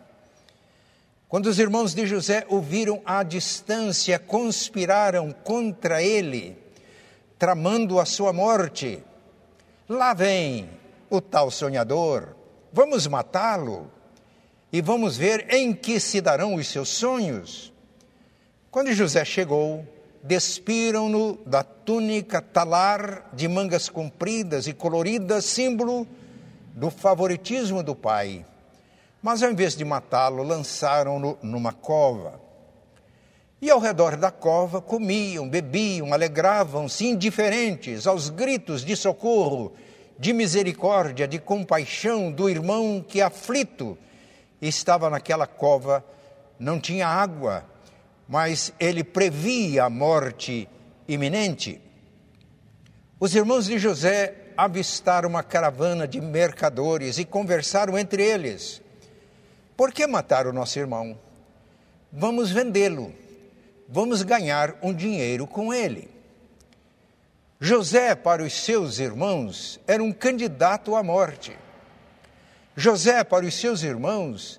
Quando 1.33 1.47
os 1.47 1.57
irmãos 1.57 1.95
de 1.95 2.05
José 2.05 2.45
o 2.47 2.61
viram 2.61 3.01
à 3.03 3.23
distância, 3.23 4.19
conspiraram 4.19 5.31
contra 5.31 5.99
ele, 5.99 6.55
tramando 7.39 7.99
a 7.99 8.05
sua 8.05 8.31
morte. 8.31 9.03
Lá 9.89 10.13
vem 10.13 10.69
o 11.09 11.19
tal 11.19 11.49
sonhador 11.49 12.35
Vamos 12.71 13.07
matá-lo 13.07 13.91
e 14.71 14.79
vamos 14.79 15.17
ver 15.17 15.51
em 15.51 15.73
que 15.73 15.99
se 15.99 16.21
darão 16.21 16.53
os 16.53 16.67
seus 16.67 16.89
sonhos. 16.89 17.73
Quando 18.69 18.93
José 18.93 19.25
chegou, 19.25 19.87
despiram-no 20.21 21.39
da 21.47 21.63
túnica 21.63 22.43
talar 22.43 23.31
de 23.33 23.47
mangas 23.47 23.89
compridas 23.89 24.67
e 24.67 24.73
coloridas, 24.73 25.45
símbolo 25.45 26.07
do 26.75 26.91
favoritismo 26.91 27.81
do 27.81 27.95
pai. 27.95 28.45
Mas 29.23 29.41
ao 29.41 29.49
invés 29.49 29.73
de 29.73 29.85
matá-lo, 29.85 30.43
lançaram-no 30.43 31.37
numa 31.41 31.71
cova. 31.71 32.41
E 33.61 33.71
ao 33.71 33.79
redor 33.79 34.17
da 34.17 34.29
cova 34.29 34.81
comiam, 34.81 35.47
bebiam, 35.47 36.13
alegravam-se, 36.13 37.07
indiferentes 37.07 38.05
aos 38.05 38.29
gritos 38.29 38.83
de 38.83 38.97
socorro, 38.97 39.71
de 40.19 40.33
misericórdia, 40.33 41.25
de 41.25 41.39
compaixão 41.39 42.29
do 42.29 42.49
irmão 42.49 43.01
que, 43.07 43.21
aflito, 43.21 43.97
estava 44.61 45.09
naquela 45.09 45.47
cova, 45.47 46.03
não 46.59 46.77
tinha 46.77 47.07
água, 47.07 47.63
mas 48.27 48.73
ele 48.77 49.05
previa 49.05 49.85
a 49.85 49.89
morte 49.89 50.67
iminente. 51.07 51.79
Os 53.17 53.33
irmãos 53.33 53.67
de 53.67 53.79
José 53.79 54.51
avistaram 54.57 55.29
uma 55.29 55.43
caravana 55.43 56.05
de 56.05 56.19
mercadores 56.19 57.17
e 57.17 57.23
conversaram 57.23 57.97
entre 57.97 58.21
eles: 58.21 58.82
Por 59.83 59.91
que 59.91 60.07
matar 60.07 60.47
o 60.47 60.53
nosso 60.53 60.79
irmão? 60.79 61.19
Vamos 62.09 62.49
vendê-lo, 62.49 63.13
vamos 63.89 64.21
ganhar 64.21 64.77
um 64.81 64.93
dinheiro 64.93 65.45
com 65.45 65.73
ele. 65.73 66.09
José, 67.59 68.15
para 68.15 68.41
os 68.43 68.53
seus 68.53 68.97
irmãos, 68.99 69.81
era 69.85 70.01
um 70.01 70.13
candidato 70.13 70.95
à 70.95 71.03
morte. 71.03 71.51
José, 72.77 73.25
para 73.25 73.45
os 73.45 73.55
seus 73.55 73.83
irmãos, 73.83 74.57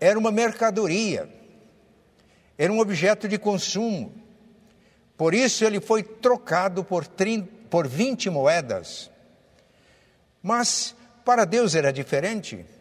era 0.00 0.18
uma 0.18 0.32
mercadoria, 0.32 1.32
era 2.58 2.72
um 2.72 2.80
objeto 2.80 3.28
de 3.28 3.38
consumo. 3.38 4.12
Por 5.16 5.34
isso 5.34 5.64
ele 5.64 5.80
foi 5.80 6.02
trocado 6.02 6.82
por, 6.82 7.06
30, 7.06 7.48
por 7.70 7.86
20 7.86 8.28
moedas. 8.28 9.08
Mas 10.42 10.96
para 11.24 11.44
Deus 11.44 11.76
era 11.76 11.92
diferente. 11.92 12.73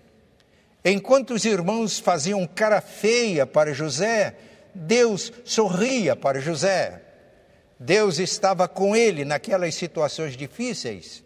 Enquanto 0.85 1.33
os 1.33 1.45
irmãos 1.45 1.97
faziam 1.97 2.45
cara 2.45 2.81
feia 2.81 3.45
para 3.45 3.73
José, 3.73 4.35
Deus 4.75 5.31
sorria 5.45 6.15
para 6.15 6.41
José. 6.41 7.01
Deus 7.79 8.19
estava 8.19 8.67
com 8.67 8.95
ele 8.95 9.23
naquelas 9.23 9.75
situações 9.75 10.35
difíceis. 10.35 11.23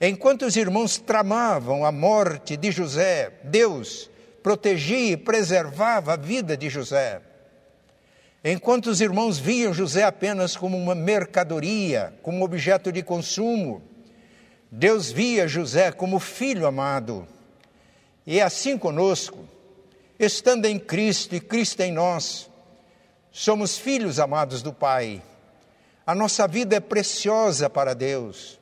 Enquanto 0.00 0.44
os 0.44 0.56
irmãos 0.56 0.98
tramavam 0.98 1.84
a 1.84 1.90
morte 1.90 2.56
de 2.56 2.70
José, 2.70 3.32
Deus 3.44 4.10
protegia 4.42 5.12
e 5.12 5.16
preservava 5.16 6.12
a 6.12 6.16
vida 6.16 6.56
de 6.56 6.68
José. 6.68 7.20
Enquanto 8.44 8.86
os 8.86 9.00
irmãos 9.00 9.38
viam 9.38 9.74
José 9.74 10.04
apenas 10.04 10.56
como 10.56 10.78
uma 10.78 10.94
mercadoria, 10.94 12.14
como 12.22 12.44
objeto 12.44 12.92
de 12.92 13.02
consumo, 13.02 13.82
Deus 14.70 15.10
via 15.10 15.48
José 15.48 15.90
como 15.90 16.20
filho 16.20 16.64
amado. 16.64 17.26
E 18.26 18.40
é 18.40 18.42
assim 18.42 18.76
conosco, 18.76 19.46
estando 20.18 20.66
em 20.66 20.78
Cristo 20.78 21.34
e 21.34 21.40
Cristo 21.40 21.80
em 21.80 21.92
nós, 21.92 22.50
somos 23.30 23.78
filhos 23.78 24.18
amados 24.18 24.62
do 24.62 24.72
Pai. 24.72 25.22
A 26.06 26.14
nossa 26.14 26.48
vida 26.48 26.76
é 26.76 26.80
preciosa 26.80 27.70
para 27.70 27.94
Deus. 27.94 28.58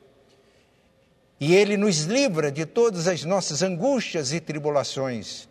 E 1.39 1.55
Ele 1.55 1.77
nos 1.77 2.03
livra 2.03 2.51
de 2.51 2.65
todas 2.65 3.07
as 3.07 3.23
nossas 3.23 3.61
angústias 3.61 4.31
e 4.31 4.39
tribulações 4.39 5.49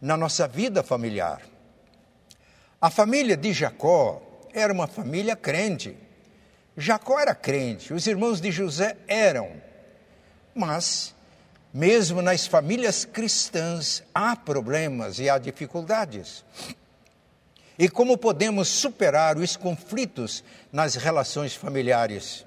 na 0.00 0.16
nossa 0.16 0.46
vida 0.46 0.82
familiar. 0.82 1.42
A 2.80 2.90
família 2.90 3.36
de 3.36 3.52
Jacó 3.52 4.20
era 4.52 4.72
uma 4.72 4.86
família 4.86 5.34
crente. 5.34 5.96
Jacó 6.76 7.18
era 7.18 7.34
crente, 7.34 7.94
os 7.94 8.06
irmãos 8.06 8.40
de 8.40 8.50
José 8.50 8.96
eram. 9.06 9.50
Mas, 10.54 11.13
mesmo 11.74 12.22
nas 12.22 12.46
famílias 12.46 13.04
cristãs, 13.04 14.04
há 14.14 14.36
problemas 14.36 15.18
e 15.18 15.28
há 15.28 15.36
dificuldades. 15.38 16.44
E 17.76 17.88
como 17.88 18.16
podemos 18.16 18.68
superar 18.68 19.36
os 19.36 19.56
conflitos 19.56 20.44
nas 20.72 20.94
relações 20.94 21.56
familiares? 21.56 22.46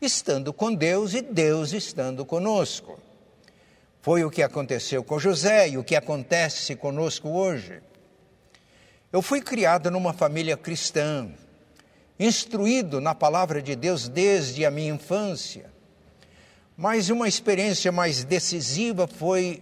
Estando 0.00 0.52
com 0.52 0.72
Deus 0.72 1.14
e 1.14 1.20
Deus 1.20 1.72
estando 1.72 2.24
conosco. 2.24 3.00
Foi 4.00 4.22
o 4.22 4.30
que 4.30 4.44
aconteceu 4.44 5.02
com 5.02 5.18
José 5.18 5.70
e 5.70 5.76
o 5.76 5.82
que 5.82 5.96
acontece 5.96 6.76
conosco 6.76 7.28
hoje. 7.30 7.82
Eu 9.12 9.20
fui 9.20 9.40
criado 9.40 9.90
numa 9.90 10.12
família 10.12 10.56
cristã, 10.56 11.28
instruído 12.16 13.00
na 13.00 13.16
palavra 13.16 13.60
de 13.60 13.74
Deus 13.74 14.06
desde 14.06 14.64
a 14.64 14.70
minha 14.70 14.94
infância. 14.94 15.76
Mas 16.80 17.10
uma 17.10 17.26
experiência 17.26 17.90
mais 17.90 18.22
decisiva 18.22 19.08
foi 19.08 19.60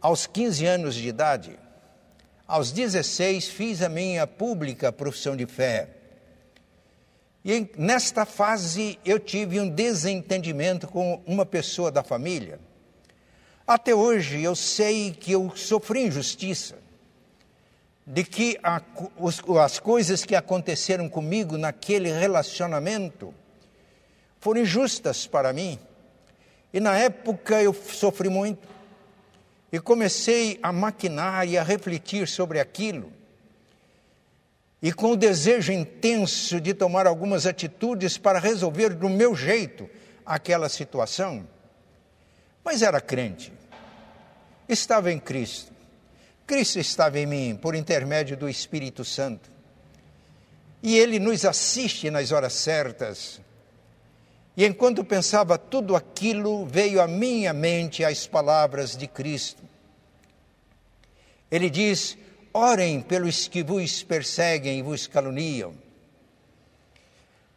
aos 0.00 0.26
15 0.26 0.64
anos 0.64 0.94
de 0.94 1.06
idade. 1.06 1.58
Aos 2.48 2.72
16 2.72 3.48
fiz 3.48 3.82
a 3.82 3.88
minha 3.90 4.26
pública 4.26 4.90
profissão 4.90 5.36
de 5.36 5.44
fé. 5.44 5.90
E 7.44 7.68
nesta 7.76 8.24
fase 8.24 8.98
eu 9.04 9.18
tive 9.20 9.60
um 9.60 9.68
desentendimento 9.68 10.88
com 10.88 11.20
uma 11.26 11.44
pessoa 11.44 11.92
da 11.92 12.02
família. 12.02 12.58
Até 13.66 13.94
hoje 13.94 14.42
eu 14.42 14.56
sei 14.56 15.10
que 15.10 15.32
eu 15.32 15.54
sofri 15.54 16.06
injustiça, 16.06 16.78
de 18.06 18.24
que 18.24 18.58
a, 18.62 18.80
os, 19.18 19.38
as 19.62 19.78
coisas 19.78 20.24
que 20.24 20.34
aconteceram 20.34 21.10
comigo 21.10 21.58
naquele 21.58 22.10
relacionamento 22.10 23.34
foram 24.40 24.62
injustas 24.62 25.26
para 25.26 25.52
mim 25.52 25.78
e 26.72 26.80
na 26.80 26.96
época 26.96 27.62
eu 27.62 27.74
sofri 27.74 28.28
muito. 28.28 28.66
E 29.70 29.78
comecei 29.80 30.58
a 30.62 30.72
maquinar 30.72 31.46
e 31.46 31.58
a 31.58 31.62
refletir 31.62 32.26
sobre 32.26 32.60
aquilo. 32.60 33.12
E 34.80 34.92
com 34.92 35.12
o 35.12 35.16
desejo 35.16 35.72
intenso 35.72 36.60
de 36.60 36.74
tomar 36.74 37.06
algumas 37.06 37.46
atitudes 37.46 38.18
para 38.18 38.38
resolver 38.38 38.94
do 38.94 39.08
meu 39.08 39.34
jeito 39.34 39.88
aquela 40.26 40.68
situação. 40.68 41.46
Mas 42.64 42.82
era 42.82 43.00
crente. 43.00 43.52
Estava 44.68 45.12
em 45.12 45.18
Cristo. 45.18 45.72
Cristo 46.46 46.78
estava 46.78 47.18
em 47.18 47.26
mim 47.26 47.58
por 47.60 47.74
intermédio 47.74 48.36
do 48.36 48.48
Espírito 48.48 49.04
Santo. 49.04 49.50
E 50.82 50.98
ele 50.98 51.18
nos 51.18 51.44
assiste 51.44 52.10
nas 52.10 52.32
horas 52.32 52.52
certas 52.54 53.40
e 54.56 54.66
enquanto 54.66 55.04
pensava 55.04 55.56
tudo 55.56 55.96
aquilo, 55.96 56.66
veio 56.66 57.00
à 57.00 57.08
minha 57.08 57.52
mente 57.52 58.04
as 58.04 58.26
palavras 58.26 58.96
de 58.96 59.06
Cristo. 59.06 59.62
Ele 61.50 61.70
diz: 61.70 62.18
Orem 62.52 63.00
pelos 63.00 63.48
que 63.48 63.62
vos 63.62 64.02
perseguem 64.02 64.78
e 64.78 64.82
vos 64.82 65.06
caluniam. 65.06 65.74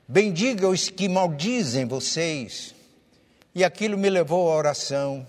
Bendiga 0.07 0.69
os 0.69 0.89
que 0.89 1.09
maldizem 1.09 1.85
vocês. 1.85 2.73
E 3.53 3.63
aquilo 3.63 3.97
me 3.97 4.09
levou 4.09 4.51
à 4.51 4.55
oração. 4.55 5.27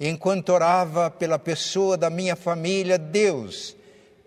Enquanto 0.00 0.50
orava 0.50 1.10
pela 1.10 1.38
pessoa 1.38 1.96
da 1.96 2.10
minha 2.10 2.34
família, 2.34 2.98
Deus 2.98 3.76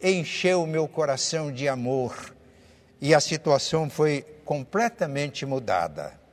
encheu 0.01 0.65
meu 0.65 0.87
coração 0.87 1.51
de 1.51 1.67
amor 1.67 2.33
e 3.01 3.13
a 3.13 3.19
situação 3.19 3.89
foi 3.89 4.23
completamente 4.45 5.45
mudada. 5.45 6.26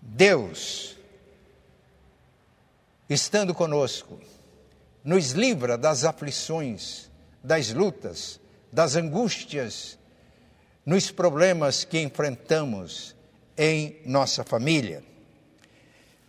Deus, 0.00 0.96
estando 3.08 3.54
conosco, 3.54 4.20
nos 5.04 5.30
livra 5.32 5.78
das 5.78 6.04
aflições, 6.04 7.10
das 7.42 7.72
lutas, 7.72 8.40
das 8.72 8.96
angústias, 8.96 9.98
nos 10.84 11.10
problemas 11.10 11.84
que 11.84 12.00
enfrentamos 12.00 13.14
em 13.56 14.00
nossa 14.04 14.44
família. 14.44 15.02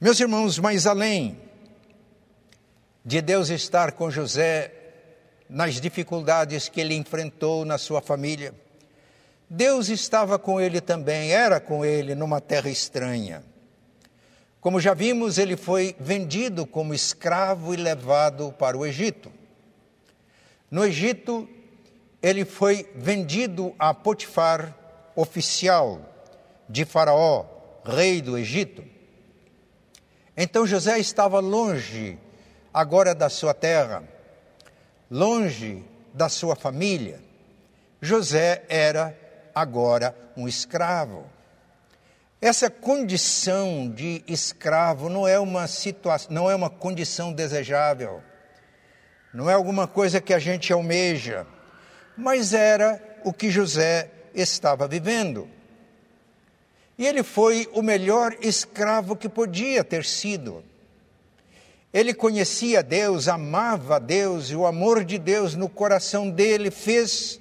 Meus 0.01 0.19
irmãos, 0.19 0.57
mais 0.59 0.87
além 0.87 1.37
de 3.03 3.21
Deus 3.21 3.49
estar 3.49 3.91
com 3.93 4.09
José 4.09 4.73
nas 5.49 5.81
dificuldades 5.81 6.69
que 6.69 6.79
ele 6.79 6.95
enfrentou 6.95 7.65
na 7.65 7.77
sua 7.77 8.01
família, 8.01 8.53
Deus 9.49 9.89
estava 9.89 10.37
com 10.37 10.61
ele 10.61 10.79
também, 10.79 11.31
era 11.31 11.59
com 11.59 11.83
ele 11.83 12.13
numa 12.13 12.39
terra 12.39 12.69
estranha. 12.69 13.43
Como 14.61 14.81
já 14.81 14.93
vimos, 14.93 15.37
ele 15.37 15.55
foi 15.55 15.95
vendido 15.99 16.65
como 16.65 16.93
escravo 16.93 17.73
e 17.73 17.77
levado 17.77 18.51
para 18.51 18.77
o 18.77 18.85
Egito. 18.85 19.31
No 20.69 20.83
Egito, 20.83 21.47
ele 22.21 22.43
foi 22.43 22.91
vendido 22.95 23.73
a 23.79 23.93
Potifar, 23.93 24.75
oficial 25.15 26.01
de 26.67 26.83
Faraó, 26.83 27.45
rei 27.85 28.21
do 28.21 28.37
Egito. 28.37 28.83
Então 30.35 30.67
José 30.67 30.99
estava 30.99 31.39
longe 31.39 32.17
agora 32.73 33.15
da 33.15 33.29
sua 33.29 33.53
terra, 33.53 34.03
longe 35.09 35.83
da 36.13 36.29
sua 36.29 36.55
família. 36.55 37.21
José 38.01 38.63
era 38.69 39.17
agora 39.55 40.15
um 40.35 40.47
escravo. 40.47 41.25
Essa 42.41 42.69
condição 42.69 43.91
de 43.93 44.23
escravo 44.25 45.09
não 45.09 45.27
é 45.27 45.37
uma 45.37 45.67
situação, 45.67 46.31
não 46.31 46.49
é 46.49 46.55
uma 46.55 46.69
condição 46.69 47.33
desejável. 47.33 48.23
Não 49.33 49.49
é 49.49 49.53
alguma 49.53 49.87
coisa 49.87 50.21
que 50.21 50.33
a 50.33 50.39
gente 50.39 50.71
almeja. 50.71 51.45
mas 52.15 52.53
era 52.53 53.01
o 53.23 53.31
que 53.31 53.49
José 53.49 54.09
estava 54.33 54.87
vivendo. 54.87 55.47
E 56.97 57.07
ele 57.07 57.23
foi 57.23 57.69
o 57.73 57.81
melhor 57.81 58.35
escravo 58.41 59.15
que 59.15 59.29
podia 59.29 59.85
ter 59.85 60.03
sido. 60.03 60.63
Ele 61.93 62.13
conhecia 62.13 62.83
Deus, 62.83 63.29
amava 63.29 63.99
Deus, 63.99 64.49
e 64.49 64.55
o 64.55 64.65
amor 64.65 65.05
de 65.05 65.17
Deus 65.17 65.55
no 65.55 65.69
coração 65.69 66.29
dele 66.29 66.69
fez 66.69 67.39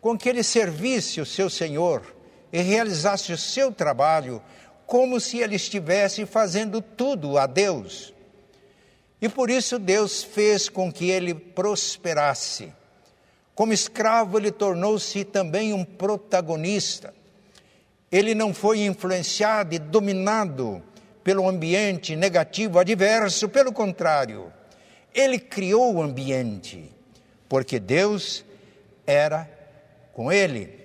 com 0.00 0.16
que 0.16 0.30
ele 0.30 0.42
servisse 0.42 1.20
o 1.20 1.26
seu 1.26 1.50
Senhor 1.50 2.15
e 2.56 2.62
realizasse 2.62 3.34
o 3.34 3.36
seu 3.36 3.70
trabalho 3.70 4.40
como 4.86 5.20
se 5.20 5.40
ele 5.40 5.56
estivesse 5.56 6.24
fazendo 6.24 6.80
tudo 6.80 7.36
a 7.36 7.46
Deus. 7.46 8.14
E 9.20 9.28
por 9.28 9.50
isso 9.50 9.78
Deus 9.78 10.24
fez 10.24 10.66
com 10.66 10.90
que 10.90 11.10
ele 11.10 11.34
prosperasse. 11.34 12.72
Como 13.54 13.74
escravo, 13.74 14.38
ele 14.38 14.50
tornou-se 14.50 15.22
também 15.22 15.74
um 15.74 15.84
protagonista. 15.84 17.12
Ele 18.10 18.34
não 18.34 18.54
foi 18.54 18.86
influenciado 18.86 19.74
e 19.74 19.78
dominado 19.78 20.82
pelo 21.22 21.46
ambiente 21.46 22.16
negativo, 22.16 22.78
adverso, 22.78 23.50
pelo 23.50 23.70
contrário, 23.70 24.50
ele 25.12 25.38
criou 25.38 25.96
o 25.96 26.02
ambiente, 26.02 26.90
porque 27.50 27.78
Deus 27.78 28.46
era 29.06 29.46
com 30.14 30.32
ele. 30.32 30.75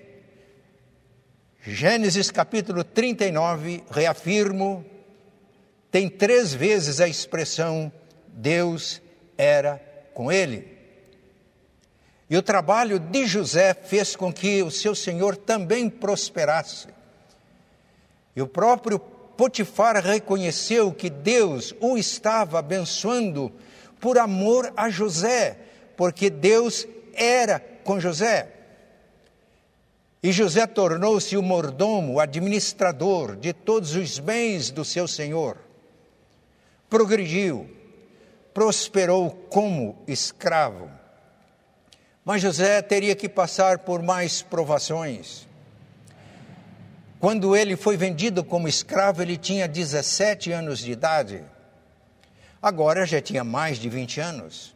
Gênesis 1.64 2.28
capítulo 2.28 2.82
39, 2.82 3.84
reafirmo, 3.88 4.84
tem 5.92 6.08
três 6.08 6.52
vezes 6.52 7.00
a 7.00 7.06
expressão 7.06 7.92
Deus 8.26 9.00
era 9.38 9.80
com 10.12 10.32
ele. 10.32 10.76
E 12.28 12.36
o 12.36 12.42
trabalho 12.42 12.98
de 12.98 13.26
José 13.26 13.74
fez 13.74 14.16
com 14.16 14.32
que 14.32 14.60
o 14.60 14.72
seu 14.72 14.92
senhor 14.92 15.36
também 15.36 15.88
prosperasse. 15.88 16.88
E 18.34 18.42
o 18.42 18.48
próprio 18.48 18.98
Potifar 18.98 20.02
reconheceu 20.04 20.92
que 20.92 21.08
Deus 21.08 21.72
o 21.80 21.96
estava 21.96 22.58
abençoando 22.58 23.52
por 24.00 24.18
amor 24.18 24.72
a 24.76 24.90
José, 24.90 25.58
porque 25.96 26.28
Deus 26.28 26.88
era 27.14 27.60
com 27.84 28.00
José. 28.00 28.61
E 30.22 30.30
José 30.30 30.68
tornou-se 30.68 31.36
o 31.36 31.42
mordomo, 31.42 32.14
o 32.14 32.20
administrador 32.20 33.34
de 33.34 33.52
todos 33.52 33.96
os 33.96 34.20
bens 34.20 34.70
do 34.70 34.84
seu 34.84 35.08
senhor. 35.08 35.58
Progrediu, 36.88 37.68
prosperou 38.54 39.30
como 39.50 39.98
escravo. 40.06 40.88
Mas 42.24 42.40
José 42.40 42.80
teria 42.82 43.16
que 43.16 43.28
passar 43.28 43.80
por 43.80 44.00
mais 44.00 44.42
provações. 44.42 45.48
Quando 47.18 47.56
ele 47.56 47.74
foi 47.74 47.96
vendido 47.96 48.44
como 48.44 48.68
escravo, 48.68 49.22
ele 49.22 49.36
tinha 49.36 49.66
17 49.66 50.52
anos 50.52 50.78
de 50.78 50.92
idade. 50.92 51.42
Agora 52.60 53.04
já 53.04 53.20
tinha 53.20 53.42
mais 53.42 53.76
de 53.76 53.88
20 53.88 54.20
anos. 54.20 54.72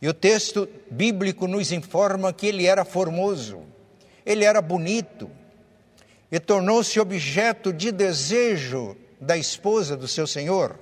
E 0.00 0.08
o 0.08 0.14
texto 0.14 0.68
bíblico 0.88 1.48
nos 1.48 1.72
informa 1.72 2.32
que 2.32 2.46
ele 2.46 2.66
era 2.66 2.84
formoso 2.84 3.71
ele 4.24 4.44
era 4.44 4.60
bonito 4.60 5.30
e 6.30 6.40
tornou-se 6.40 6.98
objeto 6.98 7.72
de 7.72 7.92
desejo 7.92 8.96
da 9.20 9.36
esposa 9.36 9.96
do 9.96 10.08
seu 10.08 10.26
senhor. 10.26 10.78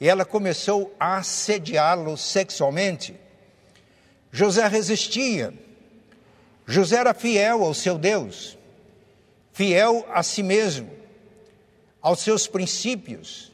E 0.00 0.08
ela 0.08 0.24
começou 0.24 0.94
a 0.98 1.16
assediá-lo 1.16 2.16
sexualmente. 2.16 3.14
José 4.30 4.66
resistia. 4.66 5.54
José 6.66 6.96
era 6.96 7.14
fiel 7.14 7.62
ao 7.62 7.74
seu 7.74 7.98
Deus, 7.98 8.58
fiel 9.52 10.06
a 10.10 10.22
si 10.22 10.42
mesmo, 10.42 10.90
aos 12.00 12.20
seus 12.20 12.46
princípios, 12.46 13.52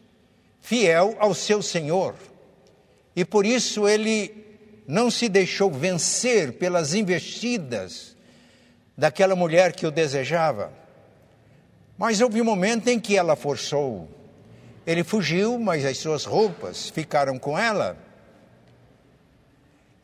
fiel 0.60 1.16
ao 1.18 1.34
seu 1.34 1.60
Senhor. 1.62 2.14
E 3.14 3.24
por 3.24 3.44
isso 3.44 3.88
ele 3.88 4.32
não 4.86 5.10
se 5.10 5.28
deixou 5.28 5.70
vencer 5.70 6.54
pelas 6.54 6.94
investidas 6.94 8.16
daquela 9.00 9.34
mulher 9.34 9.72
que 9.72 9.86
o 9.86 9.90
desejava. 9.90 10.70
Mas 11.96 12.20
houve 12.20 12.42
um 12.42 12.44
momento 12.44 12.88
em 12.88 13.00
que 13.00 13.16
ela 13.16 13.34
forçou. 13.34 14.06
Ele 14.86 15.02
fugiu, 15.02 15.58
mas 15.58 15.86
as 15.86 15.96
suas 15.96 16.26
roupas 16.26 16.90
ficaram 16.90 17.38
com 17.38 17.58
ela. 17.58 17.96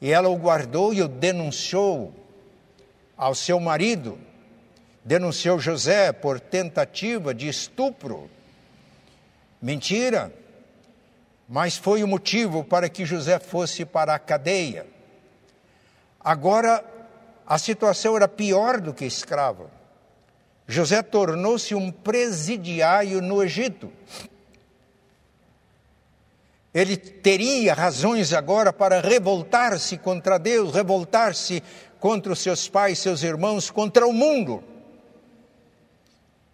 E 0.01 0.11
ela 0.11 0.31
o 0.31 0.37
guardou 0.37 0.95
e 0.95 1.03
o 1.03 1.09
denunciou 1.09 2.11
ao 3.19 3.35
seu 3.35 3.61
marido. 3.61 4.19
Denunciou 5.05 5.59
José 5.59 6.11
por 6.11 6.41
tentativa 6.41 7.35
de 7.35 7.49
estupro. 7.49 8.31
Mentira. 9.61 10.33
Mas 11.47 11.77
foi 11.77 12.03
o 12.03 12.09
motivo 12.09 12.65
para 12.65 12.89
que 12.89 13.05
José 13.05 13.39
fosse 13.39 13.85
para 13.85 14.15
a 14.15 14.19
cadeia. 14.19 14.87
Agora 16.19 16.96
a 17.47 17.59
situação 17.59 18.17
era 18.17 18.27
pior 18.27 18.81
do 18.81 18.93
que 18.93 19.05
escravo. 19.05 19.71
José 20.67 21.01
tornou-se 21.01 21.75
um 21.75 21.93
presidiário 21.93 23.23
no 23.23 23.43
Egito. 23.43 23.93
Ele 26.75 26.97
teria 26.97 27.73
razões 27.73 28.33
agora 28.33 28.73
para 28.73 29.01
revoltar-se 29.01 29.97
contra 29.97 30.39
Deus, 30.39 30.75
revoltar-se 30.75 31.63
contra 32.01 32.33
os 32.33 32.41
seus 32.41 32.69
pais, 32.69 32.99
seus 32.99 33.23
irmãos, 33.23 33.71
contra 33.71 34.07
o 34.07 34.13
mundo, 34.13 34.63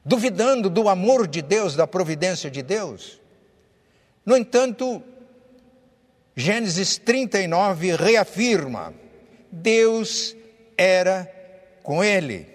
duvidando 0.04 0.68
do 0.68 0.88
amor 0.88 1.26
de 1.26 1.42
Deus, 1.42 1.74
da 1.74 1.86
providência 1.86 2.50
de 2.50 2.62
Deus. 2.62 3.18
No 4.24 4.36
entanto, 4.36 5.02
Gênesis 6.36 6.98
39 6.98 7.96
reafirma: 7.96 8.94
Deus 9.50 10.36
era 10.82 11.32
com 11.82 12.02
ele. 12.02 12.48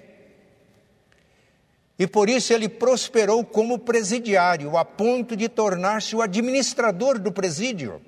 E 1.97 2.05
por 2.05 2.29
isso 2.29 2.53
ele 2.53 2.69
prosperou 2.69 3.43
como 3.43 3.79
presidiário, 3.79 4.77
a 4.77 4.85
ponto 4.85 5.35
de 5.35 5.49
tornar-se 5.49 6.15
o 6.15 6.21
administrador 6.21 7.17
do 7.17 7.31
presídio. 7.31 8.01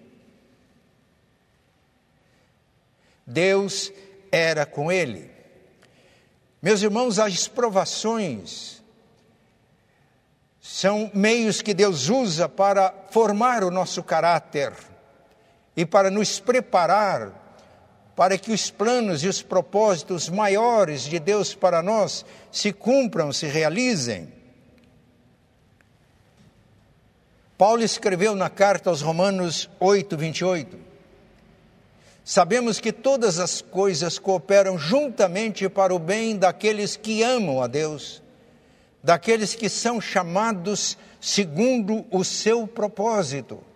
Deus 3.25 3.91
era 4.31 4.65
com 4.65 4.91
ele. 4.91 5.31
Meus 6.61 6.81
irmãos, 6.81 7.17
as 7.17 7.47
provações 7.47 8.83
são 10.59 11.09
meios 11.13 11.61
que 11.61 11.73
Deus 11.73 12.09
usa 12.09 12.49
para 12.49 12.93
formar 13.09 13.63
o 13.63 13.71
nosso 13.71 14.03
caráter 14.03 14.73
e 15.75 15.85
para 15.85 16.11
nos 16.11 16.39
preparar 16.39 17.48
para 18.19 18.37
que 18.37 18.51
os 18.51 18.69
planos 18.69 19.23
e 19.23 19.29
os 19.29 19.41
propósitos 19.41 20.27
maiores 20.27 21.03
de 21.03 21.19
Deus 21.19 21.55
para 21.55 21.81
nós 21.81 22.25
se 22.51 22.73
cumpram, 22.73 23.31
se 23.31 23.45
realizem. 23.45 24.27
Paulo 27.57 27.81
escreveu 27.81 28.35
na 28.35 28.49
carta 28.49 28.89
aos 28.89 29.01
Romanos 29.01 29.69
8, 29.79 30.17
28. 30.17 30.77
Sabemos 32.21 32.81
que 32.81 32.91
todas 32.91 33.39
as 33.39 33.61
coisas 33.61 34.19
cooperam 34.19 34.77
juntamente 34.77 35.69
para 35.69 35.95
o 35.95 35.97
bem 35.97 36.35
daqueles 36.35 36.97
que 36.97 37.23
amam 37.23 37.63
a 37.63 37.67
Deus, 37.67 38.21
daqueles 39.01 39.55
que 39.55 39.69
são 39.69 40.01
chamados 40.01 40.97
segundo 41.21 42.05
o 42.11 42.25
seu 42.25 42.67
propósito. 42.67 43.68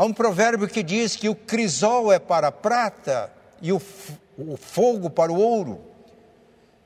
Há 0.00 0.04
um 0.04 0.14
provérbio 0.14 0.66
que 0.66 0.82
diz 0.82 1.14
que 1.14 1.28
o 1.28 1.34
crisol 1.34 2.10
é 2.10 2.18
para 2.18 2.46
a 2.48 2.52
prata 2.52 3.30
e 3.60 3.70
o, 3.70 3.76
o 4.38 4.56
fogo 4.56 5.10
para 5.10 5.30
o 5.30 5.38
ouro. 5.38 5.78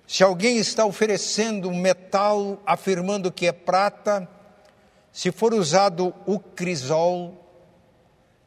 Se 0.05 0.25
alguém 0.25 0.57
está 0.59 0.85
oferecendo 0.85 1.69
um 1.69 1.79
metal 1.79 2.61
afirmando 2.67 3.31
que 3.31 3.47
é 3.47 3.53
prata, 3.53 4.29
se 5.13 5.31
for 5.31 5.55
usado 5.55 6.13
o 6.27 6.41
crisol, 6.41 7.37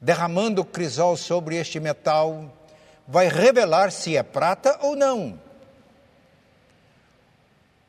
derramando 0.02 0.64
o 0.64 0.66
crisol 0.66 1.16
sobre 1.16 1.56
este 1.56 1.80
metal, 1.80 2.54
vai 3.08 3.30
revelar 3.30 3.90
se 3.90 4.18
é 4.18 4.22
prata 4.22 4.78
ou 4.82 4.98
não. 4.98 5.40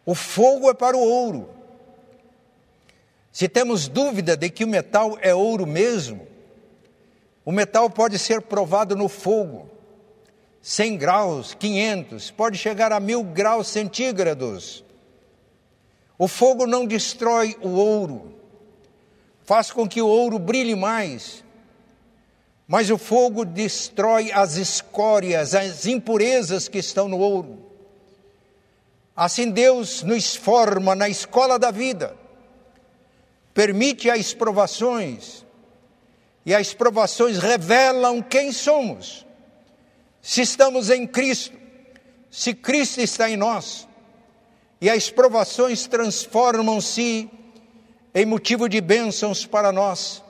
O 0.06 0.14
fogo 0.14 0.70
é 0.70 0.74
para 0.74 0.96
o 0.96 1.00
ouro. 1.00 1.50
Se 3.32 3.48
temos 3.48 3.88
dúvida 3.88 4.36
de 4.36 4.48
que 4.48 4.62
o 4.62 4.68
metal 4.68 5.18
é 5.20 5.34
ouro 5.34 5.66
mesmo, 5.66 6.27
o 7.48 7.50
metal 7.50 7.88
pode 7.88 8.18
ser 8.18 8.42
provado 8.42 8.94
no 8.94 9.08
fogo, 9.08 9.70
100 10.60 10.98
graus, 10.98 11.54
500, 11.54 12.30
pode 12.30 12.58
chegar 12.58 12.92
a 12.92 13.00
mil 13.00 13.24
graus 13.24 13.68
centígrados. 13.68 14.84
O 16.18 16.28
fogo 16.28 16.66
não 16.66 16.84
destrói 16.84 17.56
o 17.62 17.70
ouro, 17.70 18.34
faz 19.44 19.70
com 19.70 19.88
que 19.88 20.02
o 20.02 20.06
ouro 20.06 20.38
brilhe 20.38 20.74
mais. 20.74 21.42
mas 22.66 22.90
o 22.90 22.98
fogo 22.98 23.46
destrói 23.46 24.30
as 24.30 24.56
escórias, 24.56 25.54
as 25.54 25.86
impurezas 25.86 26.68
que 26.68 26.76
estão 26.76 27.08
no 27.08 27.16
ouro. 27.18 27.64
Assim 29.16 29.50
Deus 29.50 30.02
nos 30.02 30.36
forma 30.36 30.94
na 30.94 31.08
escola 31.08 31.58
da 31.58 31.70
vida, 31.70 32.14
permite 33.54 34.10
as 34.10 34.34
provações, 34.34 35.47
e 36.48 36.54
as 36.54 36.72
provações 36.72 37.36
revelam 37.36 38.22
quem 38.22 38.52
somos. 38.52 39.26
Se 40.22 40.40
estamos 40.40 40.88
em 40.88 41.06
Cristo, 41.06 41.54
se 42.30 42.54
Cristo 42.54 43.02
está 43.02 43.28
em 43.28 43.36
nós, 43.36 43.86
e 44.80 44.88
as 44.88 45.10
provações 45.10 45.86
transformam-se 45.86 47.28
em 48.14 48.24
motivo 48.24 48.66
de 48.66 48.80
bênçãos 48.80 49.44
para 49.44 49.70
nós 49.70 50.24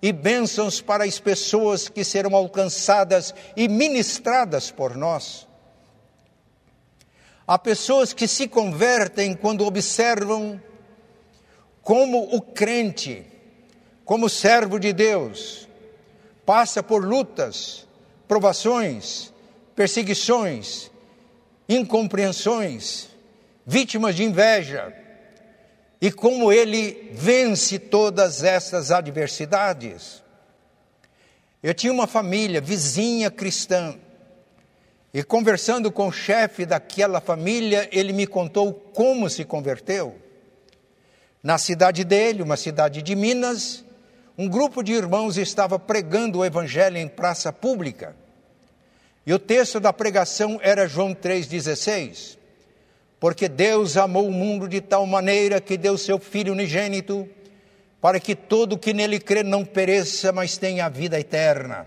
e 0.00 0.12
bênçãos 0.12 0.80
para 0.80 1.02
as 1.02 1.18
pessoas 1.18 1.88
que 1.88 2.04
serão 2.04 2.36
alcançadas 2.36 3.34
e 3.56 3.66
ministradas 3.66 4.70
por 4.70 4.96
nós. 4.96 5.48
Há 7.44 7.58
pessoas 7.58 8.12
que 8.12 8.28
se 8.28 8.46
convertem 8.46 9.34
quando 9.34 9.66
observam 9.66 10.62
como 11.82 12.36
o 12.36 12.40
crente, 12.40 13.26
como 14.10 14.28
servo 14.28 14.80
de 14.80 14.92
Deus, 14.92 15.68
passa 16.44 16.82
por 16.82 17.04
lutas, 17.04 17.86
provações, 18.26 19.32
perseguições, 19.76 20.90
incompreensões, 21.68 23.06
vítimas 23.64 24.16
de 24.16 24.24
inveja, 24.24 24.92
e 26.00 26.10
como 26.10 26.50
ele 26.52 27.12
vence 27.12 27.78
todas 27.78 28.42
essas 28.42 28.90
adversidades. 28.90 30.24
Eu 31.62 31.72
tinha 31.72 31.92
uma 31.92 32.08
família 32.08 32.60
vizinha 32.60 33.30
cristã, 33.30 33.96
e 35.14 35.22
conversando 35.22 35.92
com 35.92 36.08
o 36.08 36.12
chefe 36.12 36.66
daquela 36.66 37.20
família, 37.20 37.88
ele 37.92 38.12
me 38.12 38.26
contou 38.26 38.74
como 38.74 39.30
se 39.30 39.44
converteu. 39.44 40.16
Na 41.40 41.58
cidade 41.58 42.02
dele, 42.02 42.42
uma 42.42 42.56
cidade 42.56 43.02
de 43.02 43.14
Minas, 43.14 43.84
um 44.40 44.48
grupo 44.48 44.82
de 44.82 44.92
irmãos 44.92 45.36
estava 45.36 45.78
pregando 45.78 46.38
o 46.38 46.44
evangelho 46.44 46.96
em 46.96 47.06
praça 47.06 47.52
pública. 47.52 48.16
E 49.26 49.34
o 49.34 49.38
texto 49.38 49.78
da 49.78 49.92
pregação 49.92 50.58
era 50.62 50.88
João 50.88 51.14
3,16 51.14 52.40
porque 53.20 53.50
Deus 53.50 53.98
amou 53.98 54.26
o 54.26 54.32
mundo 54.32 54.66
de 54.66 54.80
tal 54.80 55.06
maneira 55.06 55.60
que 55.60 55.76
deu 55.76 55.98
seu 55.98 56.18
Filho 56.18 56.54
unigênito, 56.54 57.28
para 58.00 58.18
que 58.18 58.34
todo 58.34 58.78
que 58.78 58.94
nele 58.94 59.20
crê 59.20 59.42
não 59.42 59.62
pereça, 59.62 60.32
mas 60.32 60.56
tenha 60.56 60.86
a 60.86 60.88
vida 60.88 61.20
eterna. 61.20 61.86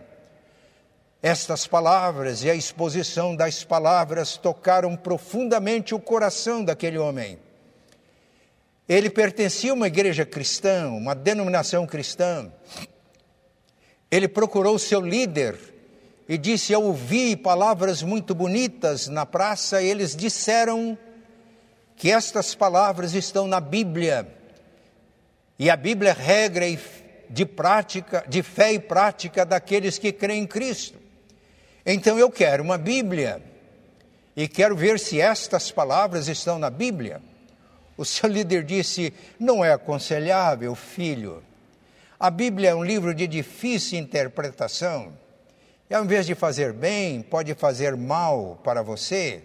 Estas 1.23 1.65
palavras 1.65 2.43
e 2.43 2.51
a 2.51 2.55
exposição 2.55 3.35
das 3.35 3.63
palavras 3.63 4.37
tocaram 4.37 4.95
profundamente 4.95 5.95
o 5.95 5.99
coração 5.99 6.63
daquele 6.63 6.99
homem. 6.99 7.39
Ele 8.87 9.09
pertencia 9.09 9.71
a 9.71 9.73
uma 9.73 9.87
igreja 9.87 10.25
cristã, 10.25 10.89
uma 10.89 11.15
denominação 11.15 11.87
cristã. 11.87 12.51
Ele 14.11 14.27
procurou 14.27 14.77
seu 14.77 14.99
líder 14.99 15.57
e 16.27 16.37
disse: 16.37 16.73
Eu 16.73 16.83
ouvi 16.83 17.35
palavras 17.35 18.03
muito 18.03 18.35
bonitas 18.35 19.07
na 19.07 19.25
praça. 19.25 19.81
E 19.81 19.87
eles 19.87 20.15
disseram 20.15 20.97
que 21.95 22.11
estas 22.11 22.53
palavras 22.53 23.13
estão 23.13 23.47
na 23.47 23.61
Bíblia. 23.61 24.27
E 25.57 25.69
a 25.69 25.77
Bíblia 25.77 26.11
é 26.11 26.13
regra 26.13 26.65
de 27.29 27.45
prática, 27.45 28.25
de 28.27 28.43
fé 28.43 28.73
e 28.73 28.79
prática 28.79 29.45
daqueles 29.45 29.97
que 29.97 30.11
creem 30.11 30.43
em 30.43 30.47
Cristo. 30.47 30.99
Então 31.85 32.19
eu 32.19 32.29
quero 32.29 32.63
uma 32.63 32.77
Bíblia 32.77 33.41
e 34.35 34.47
quero 34.47 34.75
ver 34.75 34.99
se 34.99 35.21
estas 35.21 35.71
palavras 35.71 36.27
estão 36.27 36.59
na 36.59 36.69
Bíblia. 36.69 37.21
O 37.97 38.03
seu 38.03 38.27
líder 38.27 38.63
disse: 38.63 39.13
Não 39.39 39.63
é 39.63 39.71
aconselhável, 39.71 40.73
filho. 40.75 41.43
A 42.19 42.29
Bíblia 42.29 42.69
é 42.69 42.75
um 42.75 42.83
livro 42.83 43.13
de 43.13 43.27
difícil 43.27 43.99
interpretação. 43.99 45.13
E 45.89 45.93
ao 45.93 46.03
invés 46.03 46.25
de 46.25 46.33
fazer 46.33 46.73
bem, 46.73 47.21
pode 47.21 47.53
fazer 47.53 47.95
mal 47.95 48.59
para 48.63 48.81
você. 48.81 49.43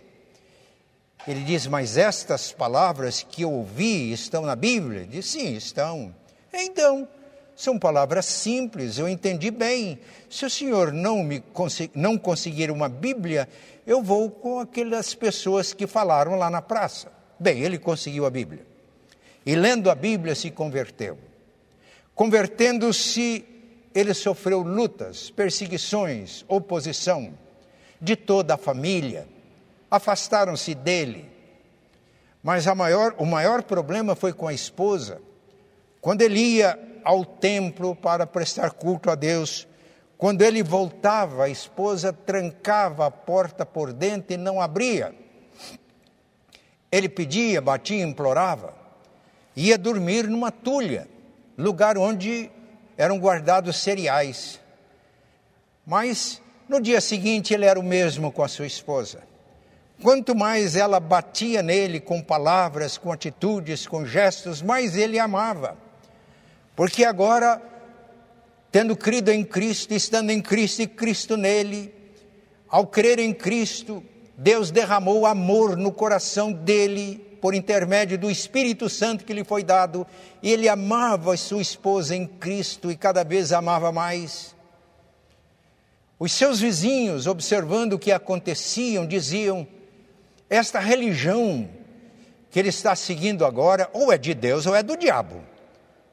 Ele 1.26 1.44
diz: 1.44 1.66
Mas 1.66 1.98
estas 1.98 2.52
palavras 2.52 3.22
que 3.22 3.42
eu 3.42 3.52
ouvi 3.52 4.12
estão 4.12 4.42
na 4.42 4.56
Bíblia? 4.56 5.04
Diz: 5.04 5.26
Sim, 5.26 5.54
estão. 5.54 6.14
Então, 6.52 7.06
são 7.54 7.78
palavras 7.78 8.24
simples, 8.24 8.98
eu 8.98 9.08
entendi 9.08 9.50
bem. 9.50 9.98
Se 10.30 10.46
o 10.46 10.50
senhor 10.50 10.92
não, 10.92 11.22
me 11.22 11.42
não 11.94 12.16
conseguir 12.16 12.70
uma 12.70 12.88
Bíblia, 12.88 13.48
eu 13.84 14.02
vou 14.02 14.30
com 14.30 14.60
aquelas 14.60 15.14
pessoas 15.14 15.72
que 15.72 15.86
falaram 15.86 16.36
lá 16.36 16.48
na 16.48 16.62
praça. 16.62 17.17
Bem, 17.38 17.62
ele 17.62 17.78
conseguiu 17.78 18.26
a 18.26 18.30
Bíblia. 18.30 18.66
E 19.44 19.54
lendo 19.54 19.90
a 19.90 19.94
Bíblia 19.94 20.34
se 20.34 20.50
converteu. 20.50 21.18
Convertendo-se, 22.14 23.44
ele 23.94 24.12
sofreu 24.12 24.60
lutas, 24.60 25.30
perseguições, 25.30 26.44
oposição 26.48 27.32
de 28.00 28.16
toda 28.16 28.54
a 28.54 28.58
família 28.58 29.26
afastaram-se 29.90 30.74
dele. 30.74 31.30
Mas 32.42 32.66
maior, 32.66 33.14
o 33.18 33.26
maior 33.26 33.62
problema 33.62 34.14
foi 34.14 34.32
com 34.32 34.46
a 34.46 34.52
esposa. 34.52 35.20
Quando 36.00 36.22
ele 36.22 36.38
ia 36.38 36.78
ao 37.04 37.24
templo 37.24 37.96
para 37.96 38.26
prestar 38.26 38.70
culto 38.72 39.10
a 39.10 39.14
Deus, 39.14 39.66
quando 40.16 40.42
ele 40.42 40.62
voltava, 40.62 41.44
a 41.44 41.48
esposa 41.48 42.12
trancava 42.12 43.06
a 43.06 43.10
porta 43.10 43.64
por 43.64 43.92
dentro 43.92 44.34
e 44.34 44.36
não 44.36 44.60
abria. 44.60 45.14
Ele 46.90 47.08
pedia, 47.08 47.60
batia, 47.60 48.02
implorava. 48.02 48.74
Ia 49.54 49.76
dormir 49.76 50.26
numa 50.28 50.50
tulha, 50.50 51.08
lugar 51.56 51.98
onde 51.98 52.50
eram 52.96 53.18
guardados 53.18 53.76
cereais. 53.76 54.60
Mas 55.86 56.40
no 56.68 56.80
dia 56.80 57.00
seguinte 57.00 57.54
ele 57.54 57.64
era 57.64 57.78
o 57.78 57.82
mesmo 57.82 58.30
com 58.30 58.42
a 58.42 58.48
sua 58.48 58.66
esposa. 58.66 59.22
Quanto 60.02 60.34
mais 60.34 60.76
ela 60.76 61.00
batia 61.00 61.62
nele 61.62 61.98
com 61.98 62.22
palavras, 62.22 62.96
com 62.96 63.10
atitudes, 63.10 63.86
com 63.86 64.06
gestos, 64.06 64.62
mais 64.62 64.96
ele 64.96 65.18
amava. 65.18 65.76
Porque 66.76 67.04
agora, 67.04 67.60
tendo 68.70 68.96
crido 68.96 69.30
em 69.30 69.42
Cristo, 69.42 69.92
estando 69.92 70.30
em 70.30 70.40
Cristo 70.40 70.82
e 70.82 70.86
Cristo 70.86 71.36
nele, 71.36 71.92
ao 72.68 72.86
crer 72.86 73.18
em 73.18 73.34
Cristo, 73.34 74.04
Deus 74.40 74.70
derramou 74.70 75.26
amor 75.26 75.76
no 75.76 75.90
coração 75.90 76.52
dele 76.52 77.16
por 77.40 77.54
intermédio 77.54 78.16
do 78.16 78.30
Espírito 78.30 78.88
Santo 78.88 79.24
que 79.24 79.32
lhe 79.32 79.42
foi 79.42 79.64
dado, 79.64 80.06
e 80.40 80.52
ele 80.52 80.68
amava 80.68 81.36
sua 81.36 81.60
esposa 81.60 82.14
em 82.14 82.24
Cristo 82.24 82.88
e 82.88 82.96
cada 82.96 83.24
vez 83.24 83.52
amava 83.52 83.90
mais. 83.90 84.54
Os 86.20 86.30
seus 86.30 86.60
vizinhos, 86.60 87.26
observando 87.26 87.94
o 87.94 87.98
que 87.98 88.12
acontecia, 88.12 89.04
diziam: 89.04 89.66
esta 90.48 90.78
religião 90.78 91.68
que 92.48 92.60
ele 92.60 92.68
está 92.68 92.94
seguindo 92.94 93.44
agora, 93.44 93.90
ou 93.92 94.12
é 94.12 94.18
de 94.18 94.34
Deus 94.34 94.66
ou 94.66 94.74
é 94.74 94.84
do 94.84 94.96
diabo, 94.96 95.42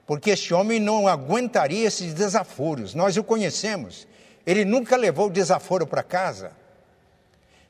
porque 0.08 0.32
este 0.32 0.52
homem 0.52 0.80
não 0.80 1.08
aguentaria 1.08 1.86
esses 1.86 2.12
desaforos. 2.12 2.96
Nós 2.96 3.18
o 3.18 3.24
conhecemos, 3.24 4.08
ele 4.48 4.66
nunca 4.66 4.96
levou 4.96 5.30
desaforo 5.30 5.86
para 5.86 6.02
casa. 6.02 6.65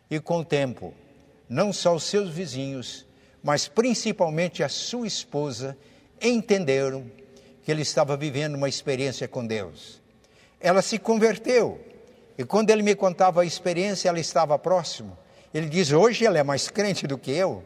E 0.09 0.19
com 0.19 0.39
o 0.39 0.45
tempo, 0.45 0.93
não 1.49 1.73
só 1.73 1.95
os 1.95 2.03
seus 2.03 2.29
vizinhos, 2.29 3.05
mas 3.43 3.67
principalmente 3.67 4.63
a 4.63 4.69
sua 4.69 5.07
esposa, 5.07 5.77
entenderam 6.21 7.05
que 7.63 7.71
ele 7.71 7.81
estava 7.81 8.15
vivendo 8.15 8.55
uma 8.55 8.69
experiência 8.69 9.27
com 9.27 9.45
Deus. 9.45 10.01
Ela 10.59 10.81
se 10.81 10.99
converteu, 10.99 11.79
e 12.37 12.43
quando 12.43 12.69
ele 12.69 12.83
me 12.83 12.95
contava 12.95 13.41
a 13.41 13.45
experiência, 13.45 14.09
ela 14.09 14.19
estava 14.19 14.57
próximo. 14.59 15.17
Ele 15.53 15.67
diz: 15.67 15.91
hoje 15.91 16.25
ela 16.25 16.37
é 16.37 16.43
mais 16.43 16.69
crente 16.69 17.07
do 17.07 17.17
que 17.17 17.31
eu. 17.31 17.63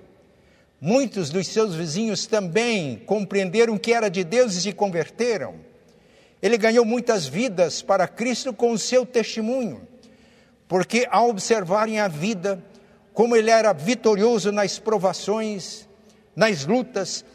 Muitos 0.80 1.30
dos 1.30 1.48
seus 1.48 1.76
vizinhos 1.76 2.26
também 2.26 2.98
compreenderam 3.06 3.78
que 3.78 3.92
era 3.92 4.10
de 4.10 4.24
Deus 4.24 4.56
e 4.56 4.62
se 4.62 4.72
converteram. 4.72 5.56
Ele 6.42 6.58
ganhou 6.58 6.86
muitas 6.86 7.28
vidas 7.28 7.82
para 7.82 8.08
Cristo 8.08 8.54
com 8.54 8.72
o 8.72 8.78
seu 8.78 9.06
testemunho, 9.06 9.86
porque 10.70 11.08
ao 11.10 11.30
observarem 11.30 12.00
a 12.00 12.08
vida, 12.08 12.64
como 13.12 13.36
ele 13.36 13.50
era 13.50 13.74
vitorioso 13.74 14.52
nas 14.52 14.78
provações, 14.78 15.90
nas 16.36 16.64
lutas, 16.64 17.26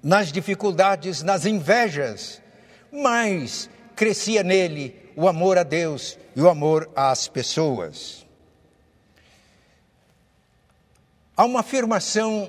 nas 0.00 0.30
dificuldades, 0.30 1.24
nas 1.24 1.44
invejas, 1.44 2.40
mais 2.92 3.68
crescia 3.96 4.44
nele 4.44 5.10
o 5.16 5.26
amor 5.26 5.58
a 5.58 5.64
Deus 5.64 6.16
e 6.36 6.40
o 6.40 6.48
amor 6.48 6.88
às 6.94 7.26
pessoas. 7.26 8.24
Há 11.36 11.44
uma 11.44 11.60
afirmação 11.60 12.48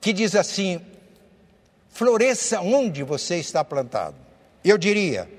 que 0.00 0.12
diz 0.12 0.34
assim: 0.34 0.80
floresça 1.88 2.60
onde 2.60 3.04
você 3.04 3.36
está 3.36 3.62
plantado. 3.62 4.16
Eu 4.64 4.76
diria, 4.76 5.30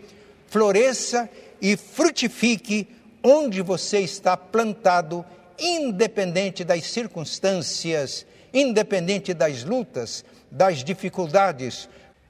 floresça 0.47 1.29
e 1.61 1.75
frutifique 1.75 2.87
onde 3.23 3.61
você 3.61 3.99
está 3.99 4.35
plantado, 4.35 5.25
independente 5.59 6.63
das 6.63 6.85
circunstâncias, 6.85 8.25
independente 8.53 9.33
das 9.33 9.63
lutas, 9.63 10.25
das 10.49 10.83
dificuldades. 10.83 11.87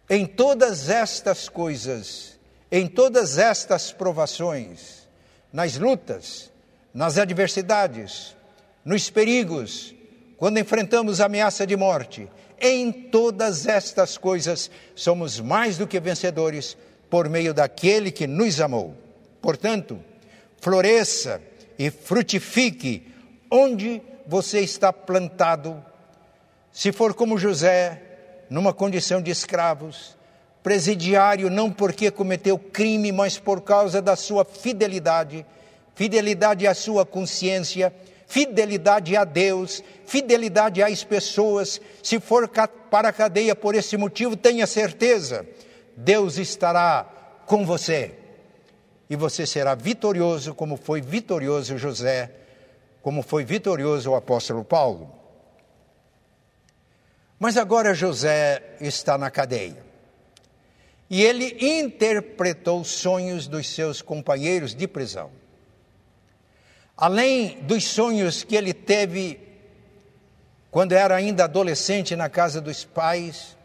Em 0.09 0.25
todas 0.25 0.89
estas 0.89 1.47
coisas, 1.47 2.39
em 2.71 2.87
todas 2.87 3.37
estas 3.37 3.91
provações, 3.91 5.07
nas 5.51 5.77
lutas, 5.77 6.51
nas 6.93 7.17
adversidades, 7.17 8.35
nos 8.83 9.09
perigos, 9.09 9.95
quando 10.37 10.59
enfrentamos 10.59 11.21
a 11.21 11.25
ameaça 11.25 11.65
de 11.65 11.77
morte, 11.77 12.27
em 12.59 12.91
todas 12.91 13.65
estas 13.65 14.17
coisas 14.17 14.69
somos 14.95 15.39
mais 15.39 15.77
do 15.77 15.87
que 15.87 15.99
vencedores 15.99 16.77
por 17.09 17.27
meio 17.27 17.53
daquele 17.53 18.11
que 18.11 18.27
nos 18.27 18.59
amou. 18.61 18.95
Portanto, 19.41 19.99
floresça 20.61 21.41
e 21.77 21.89
frutifique 21.89 23.11
onde 23.49 24.01
você 24.27 24.61
está 24.61 24.93
plantado. 24.93 25.83
Se 26.71 26.91
for 26.91 27.13
como 27.15 27.37
José, 27.37 28.01
numa 28.49 28.71
condição 28.71 29.21
de 29.21 29.31
escravos, 29.31 30.15
presidiário 30.61 31.49
não 31.49 31.71
porque 31.71 32.11
cometeu 32.11 32.57
crime, 32.59 33.11
mas 33.11 33.39
por 33.39 33.61
causa 33.61 34.01
da 34.01 34.15
sua 34.15 34.45
fidelidade, 34.45 35.43
fidelidade 35.95 36.67
à 36.67 36.75
sua 36.75 37.05
consciência, 37.05 37.91
fidelidade 38.27 39.17
a 39.17 39.25
Deus, 39.25 39.83
fidelidade 40.05 40.83
às 40.83 41.03
pessoas. 41.03 41.81
Se 42.03 42.19
for 42.19 42.47
para 42.91 43.09
a 43.09 43.13
cadeia 43.13 43.55
por 43.55 43.73
esse 43.73 43.97
motivo, 43.97 44.37
tenha 44.37 44.67
certeza, 44.67 45.45
Deus 45.97 46.37
estará 46.37 47.09
com 47.47 47.65
você 47.65 48.20
e 49.11 49.15
você 49.17 49.45
será 49.45 49.75
vitorioso, 49.75 50.55
como 50.55 50.77
foi 50.77 51.01
vitorioso 51.01 51.77
José, 51.77 52.31
como 53.01 53.21
foi 53.21 53.43
vitorioso 53.43 54.09
o 54.09 54.15
apóstolo 54.15 54.63
Paulo. 54.63 55.13
Mas 57.37 57.57
agora 57.57 57.93
José 57.93 58.77
está 58.79 59.17
na 59.17 59.29
cadeia. 59.29 59.83
E 61.09 61.21
ele 61.21 61.57
interpretou 61.59 62.85
sonhos 62.85 63.49
dos 63.49 63.67
seus 63.67 64.01
companheiros 64.01 64.73
de 64.73 64.87
prisão. 64.87 65.29
Além 66.95 67.61
dos 67.63 67.83
sonhos 67.83 68.45
que 68.45 68.55
ele 68.55 68.73
teve 68.73 69.41
quando 70.71 70.93
era 70.93 71.17
ainda 71.17 71.43
adolescente 71.43 72.15
na 72.15 72.29
casa 72.29 72.61
dos 72.61 72.85
pais, 72.85 73.57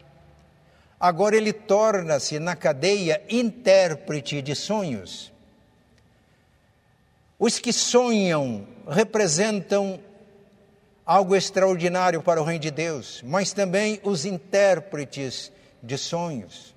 agora 0.99 1.37
ele 1.37 1.53
torna-se 1.53 2.37
na 2.37 2.53
cadeia 2.53 3.23
intérprete 3.29 4.41
de 4.41 4.53
sonhos. 4.53 5.36
Os 7.39 7.59
que 7.59 7.71
sonham 7.71 8.67
representam 8.89 9.99
algo 11.05 11.35
extraordinário 11.35 12.21
para 12.21 12.41
o 12.41 12.43
reino 12.43 12.61
de 12.61 12.71
Deus, 12.71 13.21
mas 13.25 13.53
também 13.53 13.99
os 14.03 14.25
intérpretes 14.25 15.51
de 15.81 15.97
sonhos. 15.97 16.75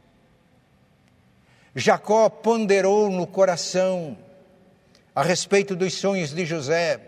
Jacó 1.74 2.28
ponderou 2.28 3.10
no 3.10 3.26
coração 3.26 4.16
a 5.14 5.22
respeito 5.22 5.74
dos 5.74 5.94
sonhos 5.94 6.30
de 6.30 6.44
José, 6.44 7.00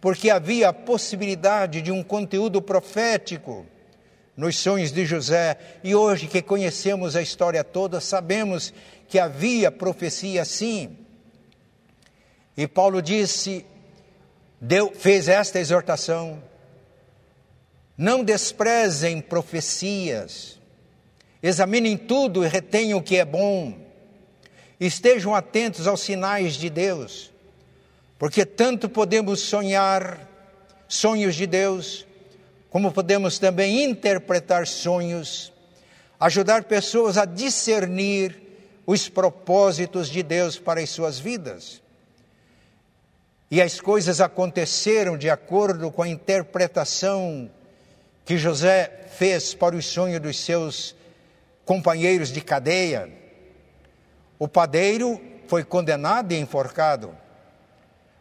porque 0.00 0.30
havia 0.30 0.70
a 0.70 0.72
possibilidade 0.72 1.82
de 1.82 1.92
um 1.92 2.02
conteúdo 2.02 2.60
profético 2.60 3.66
nos 4.36 4.58
sonhos 4.58 4.90
de 4.90 5.04
José, 5.04 5.58
e 5.84 5.94
hoje 5.94 6.26
que 6.26 6.40
conhecemos 6.40 7.14
a 7.14 7.22
história 7.22 7.62
toda, 7.62 8.00
sabemos 8.00 8.72
que 9.06 9.18
havia 9.18 9.70
profecia 9.70 10.44
sim. 10.44 10.96
E 12.56 12.66
Paulo 12.66 13.00
disse, 13.00 13.64
deu, 14.60 14.92
fez 14.94 15.28
esta 15.28 15.58
exortação: 15.58 16.42
não 17.96 18.22
desprezem 18.22 19.20
profecias, 19.20 20.60
examinem 21.42 21.96
tudo 21.96 22.44
e 22.44 22.48
retenham 22.48 22.98
o 22.98 23.02
que 23.02 23.16
é 23.16 23.24
bom, 23.24 23.78
estejam 24.78 25.34
atentos 25.34 25.86
aos 25.86 26.00
sinais 26.00 26.54
de 26.54 26.68
Deus, 26.68 27.30
porque 28.18 28.44
tanto 28.44 28.88
podemos 28.88 29.40
sonhar 29.40 30.28
sonhos 30.86 31.34
de 31.34 31.46
Deus, 31.46 32.06
como 32.68 32.92
podemos 32.92 33.38
também 33.38 33.82
interpretar 33.82 34.66
sonhos, 34.66 35.50
ajudar 36.20 36.64
pessoas 36.64 37.16
a 37.16 37.24
discernir 37.24 38.40
os 38.86 39.08
propósitos 39.08 40.10
de 40.10 40.22
Deus 40.22 40.58
para 40.58 40.80
as 40.80 40.90
suas 40.90 41.18
vidas 41.18 41.81
e 43.52 43.60
as 43.60 43.82
coisas 43.82 44.18
aconteceram 44.18 45.18
de 45.18 45.28
acordo 45.28 45.92
com 45.92 46.00
a 46.00 46.08
interpretação 46.08 47.50
que 48.24 48.38
José 48.38 49.04
fez 49.10 49.52
para 49.52 49.76
o 49.76 49.82
sonho 49.82 50.18
dos 50.18 50.40
seus 50.40 50.96
companheiros 51.62 52.32
de 52.32 52.40
cadeia. 52.40 53.12
O 54.38 54.48
padeiro 54.48 55.20
foi 55.48 55.64
condenado 55.64 56.32
e 56.32 56.38
enforcado, 56.38 57.14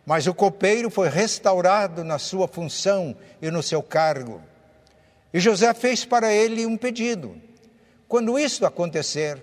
mas 0.06 0.28
o 0.28 0.34
copeiro 0.34 0.90
foi 0.90 1.08
restaurado 1.08 2.04
na 2.04 2.20
sua 2.20 2.46
função 2.46 3.16
e 3.42 3.50
no 3.50 3.64
seu 3.64 3.82
cargo. 3.82 4.42
E 5.34 5.40
José 5.40 5.74
fez 5.74 6.04
para 6.04 6.34
ele 6.34 6.66
um 6.66 6.76
pedido: 6.76 7.42
quando 8.06 8.38
isso 8.38 8.66
acontecer, 8.66 9.42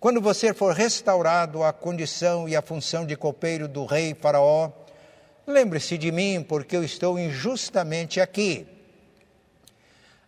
quando 0.00 0.20
você 0.20 0.52
for 0.52 0.74
restaurado 0.74 1.62
à 1.62 1.72
condição 1.72 2.48
e 2.48 2.56
à 2.56 2.60
função 2.60 3.06
de 3.06 3.14
copeiro 3.14 3.68
do 3.68 3.86
rei 3.86 4.12
Faraó, 4.12 4.72
Lembre-se 5.46 5.96
de 5.96 6.10
mim, 6.10 6.42
porque 6.42 6.76
eu 6.76 6.82
estou 6.82 7.16
injustamente 7.16 8.20
aqui. 8.20 8.66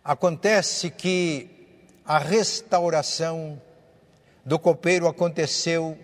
Acontece 0.01 0.89
que 0.89 1.49
a 2.05 2.17
restauração 2.17 3.61
do 4.45 4.57
copeiro 4.57 5.09
aconteceu 5.09 5.97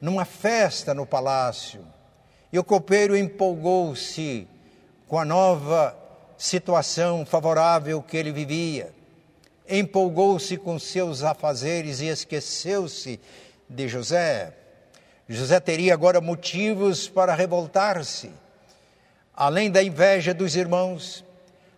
numa 0.00 0.24
festa 0.24 0.94
no 0.94 1.04
palácio. 1.04 1.84
E 2.50 2.58
o 2.58 2.64
copeiro 2.64 3.14
empolgou-se 3.14 4.48
com 5.06 5.18
a 5.18 5.24
nova 5.24 5.94
situação 6.38 7.26
favorável 7.26 8.02
que 8.02 8.16
ele 8.16 8.32
vivia. 8.32 8.90
Empolgou-se 9.68 10.56
com 10.56 10.78
seus 10.78 11.22
afazeres 11.22 12.00
e 12.00 12.06
esqueceu-se 12.06 13.20
de 13.68 13.86
José. 13.86 14.54
José 15.28 15.60
teria 15.60 15.92
agora 15.92 16.22
motivos 16.22 17.06
para 17.06 17.34
revoltar-se 17.34 18.45
além 19.36 19.70
da 19.70 19.82
inveja 19.82 20.32
dos 20.32 20.56
irmãos, 20.56 21.22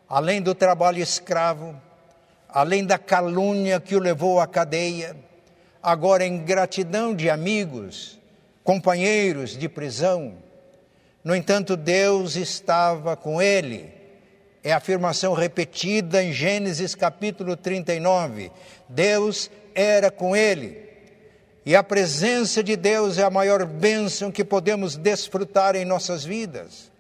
além 0.09 0.41
do 0.41 0.55
trabalho 0.55 1.03
escravo, 1.03 1.75
além 2.49 2.85
da 2.87 2.97
calúnia 2.97 3.81
que 3.81 3.97
o 3.97 3.99
levou 3.99 4.39
à 4.39 4.47
cadeia, 4.47 5.17
agora 5.83 6.25
em 6.25 6.39
gratidão 6.39 7.15
de 7.15 7.29
amigos, 7.29 8.19
companheiros 8.63 9.57
de 9.57 9.69
prisão. 9.69 10.35
No 11.25 11.35
entanto, 11.35 11.77
Deus 11.77 12.37
estava 12.37 13.17
com 13.17 13.43
ele. 13.43 13.93
É 14.63 14.73
a 14.73 14.77
afirmação 14.77 15.35
repetida 15.35 16.23
em 16.23 16.33
Gênesis 16.33 16.95
capítulo 16.95 17.57
39. 17.57 18.53
Deus 18.89 19.51
era 19.75 20.11
com 20.11 20.37
ele. 20.37 20.87
E 21.67 21.77
a 21.77 21.83
presença 21.83 22.63
de 22.63 22.77
Deus 22.77 23.19
é 23.19 23.25
a 23.25 23.31
maior 23.31 23.67
bênção 23.67 24.31
que 24.31 24.45
podemos 24.45 24.97
desfrutar 24.97 25.77
em 25.77 25.85
nossas 25.85 26.25
vidas. 26.25 26.91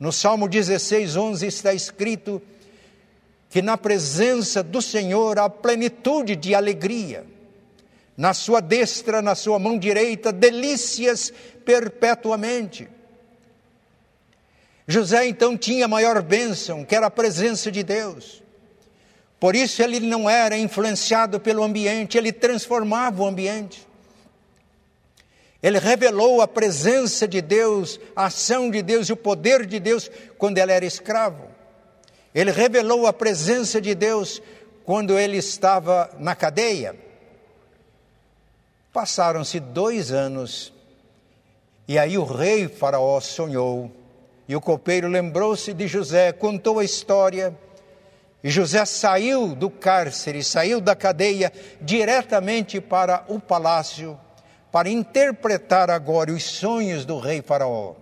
No 0.00 0.10
Salmo 0.10 0.48
16, 0.48 1.14
11 1.14 1.46
está 1.46 1.74
escrito 1.74 2.40
que 3.50 3.60
na 3.60 3.76
presença 3.76 4.62
do 4.62 4.80
Senhor 4.80 5.38
há 5.38 5.50
plenitude 5.50 6.34
de 6.34 6.54
alegria. 6.54 7.26
Na 8.16 8.32
sua 8.32 8.60
destra, 8.60 9.20
na 9.20 9.34
sua 9.34 9.58
mão 9.58 9.78
direita, 9.78 10.32
delícias 10.32 11.30
perpetuamente. 11.66 12.88
José 14.86 15.26
então 15.26 15.54
tinha 15.56 15.84
a 15.84 15.88
maior 15.88 16.22
bênção, 16.22 16.82
que 16.82 16.96
era 16.96 17.06
a 17.06 17.10
presença 17.10 17.70
de 17.70 17.82
Deus. 17.82 18.42
Por 19.38 19.54
isso 19.54 19.82
ele 19.82 20.00
não 20.00 20.28
era 20.28 20.56
influenciado 20.56 21.38
pelo 21.38 21.62
ambiente, 21.62 22.16
ele 22.16 22.32
transformava 22.32 23.22
o 23.22 23.26
ambiente. 23.26 23.86
Ele 25.62 25.78
revelou 25.78 26.40
a 26.40 26.48
presença 26.48 27.28
de 27.28 27.42
Deus, 27.42 28.00
a 28.16 28.26
ação 28.26 28.70
de 28.70 28.82
Deus 28.82 29.08
e 29.08 29.12
o 29.12 29.16
poder 29.16 29.66
de 29.66 29.78
Deus 29.78 30.10
quando 30.38 30.58
ele 30.58 30.72
era 30.72 30.84
escravo. 30.84 31.48
Ele 32.34 32.50
revelou 32.50 33.06
a 33.06 33.12
presença 33.12 33.80
de 33.80 33.94
Deus 33.94 34.40
quando 34.84 35.18
ele 35.18 35.36
estava 35.36 36.10
na 36.18 36.34
cadeia. 36.34 36.96
Passaram-se 38.92 39.60
dois 39.60 40.10
anos 40.10 40.72
e 41.86 41.98
aí 41.98 42.16
o 42.16 42.24
rei 42.24 42.66
Faraó 42.66 43.20
sonhou 43.20 43.90
e 44.48 44.56
o 44.56 44.60
copeiro 44.60 45.08
lembrou-se 45.08 45.74
de 45.74 45.86
José, 45.86 46.32
contou 46.32 46.78
a 46.78 46.84
história. 46.84 47.54
E 48.42 48.48
José 48.48 48.84
saiu 48.86 49.54
do 49.54 49.68
cárcere, 49.68 50.42
saiu 50.42 50.80
da 50.80 50.96
cadeia 50.96 51.52
diretamente 51.80 52.80
para 52.80 53.24
o 53.28 53.38
palácio 53.38 54.18
para 54.70 54.88
interpretar 54.88 55.90
agora 55.90 56.32
os 56.32 56.44
sonhos 56.44 57.04
do 57.04 57.18
rei 57.18 57.42
Faraó. 57.42 57.96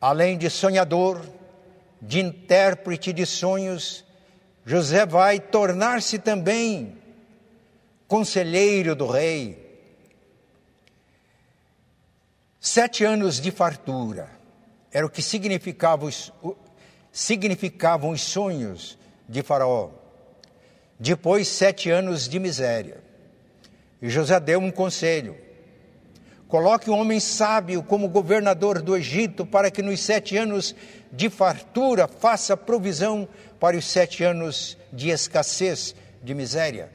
Além 0.00 0.38
de 0.38 0.48
sonhador, 0.48 1.20
de 2.00 2.20
intérprete 2.20 3.12
de 3.12 3.26
sonhos, 3.26 4.04
José 4.64 5.06
vai 5.06 5.40
tornar-se 5.40 6.18
também 6.18 6.96
conselheiro 8.06 8.94
do 8.94 9.06
rei. 9.06 9.64
Sete 12.60 13.04
anos 13.04 13.40
de 13.40 13.50
fartura 13.50 14.30
era 14.92 15.06
o 15.06 15.10
que 15.10 15.22
significava 15.22 16.04
os, 16.04 16.32
significavam 17.12 18.10
os 18.10 18.22
sonhos 18.22 18.98
de 19.28 19.42
Faraó. 19.42 19.90
Depois, 20.98 21.48
sete 21.48 21.90
anos 21.90 22.28
de 22.28 22.38
miséria. 22.38 23.05
E 24.00 24.08
José 24.08 24.38
deu 24.38 24.60
um 24.60 24.70
conselho: 24.70 25.36
coloque 26.48 26.90
um 26.90 26.98
homem 26.98 27.20
sábio 27.20 27.82
como 27.82 28.08
governador 28.08 28.82
do 28.82 28.96
Egito, 28.96 29.46
para 29.46 29.70
que 29.70 29.82
nos 29.82 30.00
sete 30.00 30.36
anos 30.36 30.74
de 31.12 31.30
fartura 31.30 32.06
faça 32.06 32.56
provisão 32.56 33.28
para 33.58 33.76
os 33.76 33.86
sete 33.86 34.22
anos 34.22 34.76
de 34.92 35.08
escassez, 35.08 35.94
de 36.22 36.34
miséria. 36.34 36.90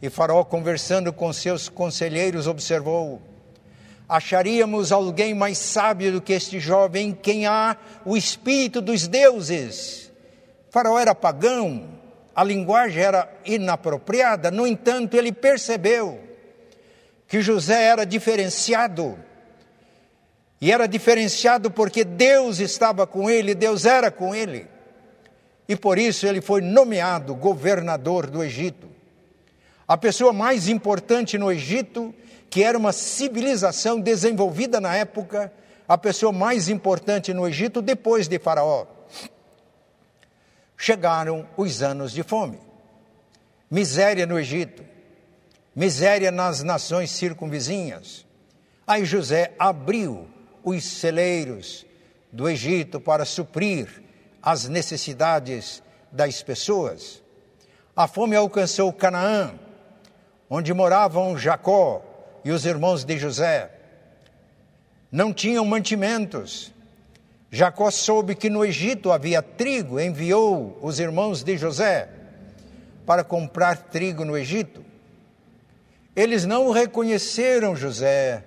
E 0.00 0.08
Faraó, 0.08 0.44
conversando 0.44 1.12
com 1.12 1.32
seus 1.32 1.68
conselheiros, 1.68 2.46
observou: 2.46 3.20
acharíamos 4.08 4.92
alguém 4.92 5.34
mais 5.34 5.58
sábio 5.58 6.12
do 6.12 6.22
que 6.22 6.32
este 6.32 6.58
jovem, 6.58 7.08
em 7.08 7.12
quem 7.12 7.46
há 7.46 7.76
o 8.04 8.16
espírito 8.16 8.80
dos 8.80 9.06
deuses. 9.06 10.10
Faraó 10.70 10.98
era 10.98 11.14
pagão, 11.14 11.97
a 12.38 12.44
linguagem 12.44 13.02
era 13.02 13.28
inapropriada, 13.44 14.48
no 14.48 14.64
entanto, 14.64 15.16
ele 15.16 15.32
percebeu 15.32 16.20
que 17.26 17.40
José 17.40 17.82
era 17.82 18.06
diferenciado. 18.06 19.18
E 20.60 20.70
era 20.70 20.86
diferenciado 20.86 21.68
porque 21.68 22.04
Deus 22.04 22.60
estava 22.60 23.08
com 23.08 23.28
ele, 23.28 23.56
Deus 23.56 23.84
era 23.84 24.08
com 24.08 24.36
ele. 24.36 24.68
E 25.68 25.74
por 25.74 25.98
isso 25.98 26.28
ele 26.28 26.40
foi 26.40 26.60
nomeado 26.60 27.34
governador 27.34 28.30
do 28.30 28.40
Egito. 28.44 28.88
A 29.88 29.96
pessoa 29.96 30.32
mais 30.32 30.68
importante 30.68 31.36
no 31.38 31.50
Egito, 31.50 32.14
que 32.48 32.62
era 32.62 32.78
uma 32.78 32.92
civilização 32.92 33.98
desenvolvida 33.98 34.80
na 34.80 34.94
época, 34.94 35.52
a 35.88 35.98
pessoa 35.98 36.30
mais 36.30 36.68
importante 36.68 37.34
no 37.34 37.48
Egito 37.48 37.82
depois 37.82 38.28
de 38.28 38.38
Faraó. 38.38 38.86
Chegaram 40.80 41.46
os 41.56 41.82
anos 41.82 42.12
de 42.12 42.22
fome, 42.22 42.60
miséria 43.68 44.24
no 44.24 44.38
Egito, 44.38 44.84
miséria 45.74 46.30
nas 46.30 46.62
nações 46.62 47.10
circunvizinhas. 47.10 48.24
Aí 48.86 49.04
José 49.04 49.52
abriu 49.58 50.28
os 50.62 50.84
celeiros 50.84 51.84
do 52.32 52.48
Egito 52.48 53.00
para 53.00 53.24
suprir 53.24 54.02
as 54.40 54.68
necessidades 54.68 55.82
das 56.12 56.42
pessoas. 56.44 57.22
A 57.96 58.06
fome 58.06 58.36
alcançou 58.36 58.92
Canaã, 58.92 59.58
onde 60.48 60.72
moravam 60.72 61.36
Jacó 61.36 62.04
e 62.44 62.52
os 62.52 62.64
irmãos 62.64 63.04
de 63.04 63.18
José. 63.18 63.68
Não 65.10 65.34
tinham 65.34 65.64
mantimentos. 65.64 66.72
Jacó 67.50 67.90
soube 67.90 68.34
que 68.34 68.50
no 68.50 68.64
Egito 68.64 69.10
havia 69.10 69.40
trigo, 69.40 69.98
enviou 69.98 70.78
os 70.82 71.00
irmãos 71.00 71.42
de 71.42 71.56
José 71.56 72.08
para 73.06 73.24
comprar 73.24 73.76
trigo 73.76 74.24
no 74.24 74.36
Egito. 74.36 74.84
Eles 76.14 76.44
não 76.44 76.70
reconheceram 76.70 77.74
José, 77.74 78.44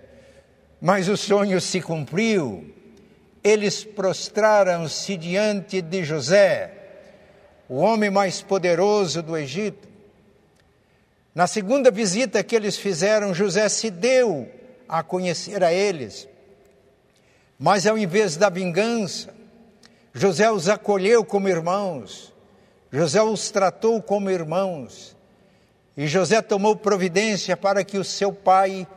mas 0.79 1.09
o 1.09 1.17
sonho 1.17 1.59
se 1.59 1.81
cumpriu. 1.81 2.71
Eles 3.43 3.83
prostraram-se 3.83 5.17
diante 5.17 5.81
de 5.81 6.03
José, 6.03 6.71
o 7.67 7.77
homem 7.77 8.11
mais 8.11 8.41
poderoso 8.41 9.23
do 9.23 9.35
Egito. 9.35 9.89
Na 11.33 11.47
segunda 11.47 11.89
visita 11.89 12.43
que 12.43 12.55
eles 12.55 12.77
fizeram, 12.77 13.33
José 13.33 13.67
se 13.67 13.89
deu 13.89 14.47
a 14.87 15.01
conhecer 15.01 15.63
a 15.63 15.73
eles. 15.73 16.27
Mas 17.63 17.85
ao 17.85 17.95
invés 17.95 18.37
da 18.37 18.49
vingança, 18.49 19.31
José 20.11 20.49
os 20.49 20.67
acolheu 20.67 21.23
como 21.23 21.47
irmãos. 21.47 22.33
José 22.91 23.21
os 23.21 23.51
tratou 23.51 24.01
como 24.01 24.31
irmãos. 24.31 25.15
E 25.95 26.07
José 26.07 26.41
tomou 26.41 26.75
providência 26.75 27.55
para 27.55 27.83
que 27.83 27.99
o 27.99 28.03
seu 28.03 28.33
pai, 28.33 28.87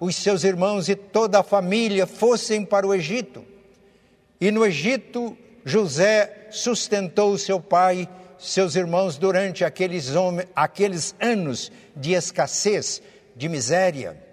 os 0.00 0.16
seus 0.16 0.44
irmãos 0.44 0.88
e 0.88 0.96
toda 0.96 1.40
a 1.40 1.42
família 1.42 2.06
fossem 2.06 2.64
para 2.64 2.86
o 2.86 2.94
Egito. 2.94 3.44
E 4.40 4.50
no 4.50 4.64
Egito, 4.64 5.36
José 5.62 6.46
sustentou 6.50 7.32
o 7.32 7.38
seu 7.38 7.60
pai 7.60 8.08
seus 8.38 8.76
irmãos 8.76 9.18
durante 9.18 9.62
aqueles, 9.62 10.08
aqueles 10.54 11.14
anos 11.20 11.70
de 11.94 12.14
escassez, 12.14 13.02
de 13.36 13.46
miséria. 13.46 14.25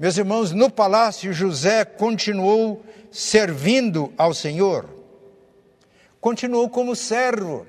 Meus 0.00 0.16
irmãos, 0.16 0.50
no 0.50 0.70
palácio, 0.70 1.30
José 1.30 1.84
continuou 1.84 2.82
servindo 3.12 4.10
ao 4.16 4.32
Senhor. 4.32 4.88
Continuou 6.18 6.70
como 6.70 6.96
servo, 6.96 7.66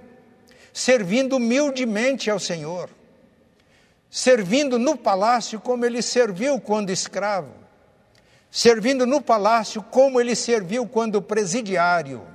servindo 0.71 1.35
humildemente 1.35 2.31
ao 2.31 2.39
Senhor. 2.39 2.89
Servindo 4.09 4.79
no 4.79 4.95
palácio 4.95 5.59
como 5.59 5.85
ele 5.85 6.01
serviu 6.01 6.57
quando 6.57 6.89
escravo. 6.89 7.51
Servindo 8.49 9.05
no 9.05 9.21
palácio 9.21 9.83
como 9.83 10.17
ele 10.21 10.33
serviu 10.33 10.87
quando 10.87 11.21
presidiário 11.21 12.25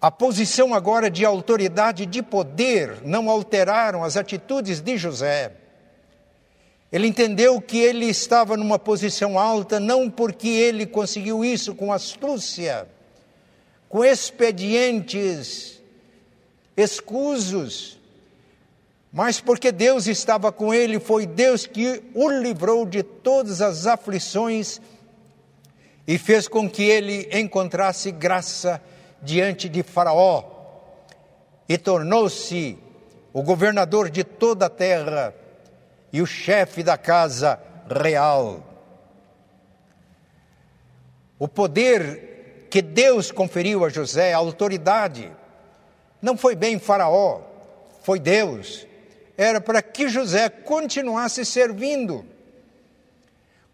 a 0.00 0.12
posição 0.12 0.72
agora 0.72 1.10
de 1.10 1.24
autoridade, 1.24 2.06
de 2.06 2.22
poder, 2.22 3.02
não 3.04 3.28
alteraram 3.28 4.04
as 4.04 4.16
atitudes 4.16 4.80
de 4.80 4.96
José. 4.96 5.67
Ele 6.90 7.06
entendeu 7.06 7.60
que 7.60 7.78
ele 7.78 8.06
estava 8.06 8.56
numa 8.56 8.78
posição 8.78 9.38
alta, 9.38 9.78
não 9.78 10.08
porque 10.08 10.48
ele 10.48 10.86
conseguiu 10.86 11.44
isso 11.44 11.74
com 11.74 11.92
astúcia, 11.92 12.88
com 13.88 14.02
expedientes 14.02 15.82
escusos, 16.76 17.98
mas 19.12 19.40
porque 19.40 19.70
Deus 19.70 20.06
estava 20.06 20.50
com 20.50 20.72
ele, 20.72 20.98
foi 20.98 21.26
Deus 21.26 21.66
que 21.66 22.02
o 22.14 22.30
livrou 22.30 22.86
de 22.86 23.02
todas 23.02 23.60
as 23.60 23.86
aflições 23.86 24.80
e 26.06 26.16
fez 26.16 26.48
com 26.48 26.70
que 26.70 26.84
ele 26.84 27.28
encontrasse 27.32 28.10
graça 28.10 28.80
diante 29.22 29.68
de 29.68 29.82
Faraó 29.82 30.44
e 31.68 31.76
tornou-se 31.76 32.78
o 33.32 33.42
governador 33.42 34.08
de 34.08 34.24
toda 34.24 34.66
a 34.66 34.70
terra 34.70 35.34
e 36.12 36.22
o 36.22 36.26
chefe 36.26 36.82
da 36.82 36.96
casa 36.96 37.60
real. 37.88 38.64
O 41.38 41.46
poder 41.46 42.66
que 42.70 42.82
Deus 42.82 43.30
conferiu 43.30 43.84
a 43.84 43.88
José, 43.88 44.32
a 44.32 44.38
autoridade, 44.38 45.30
não 46.20 46.36
foi 46.36 46.54
bem 46.54 46.78
Faraó, 46.78 47.42
foi 48.02 48.18
Deus. 48.18 48.86
Era 49.36 49.60
para 49.60 49.80
que 49.80 50.08
José 50.08 50.48
continuasse 50.48 51.44
servindo. 51.44 52.24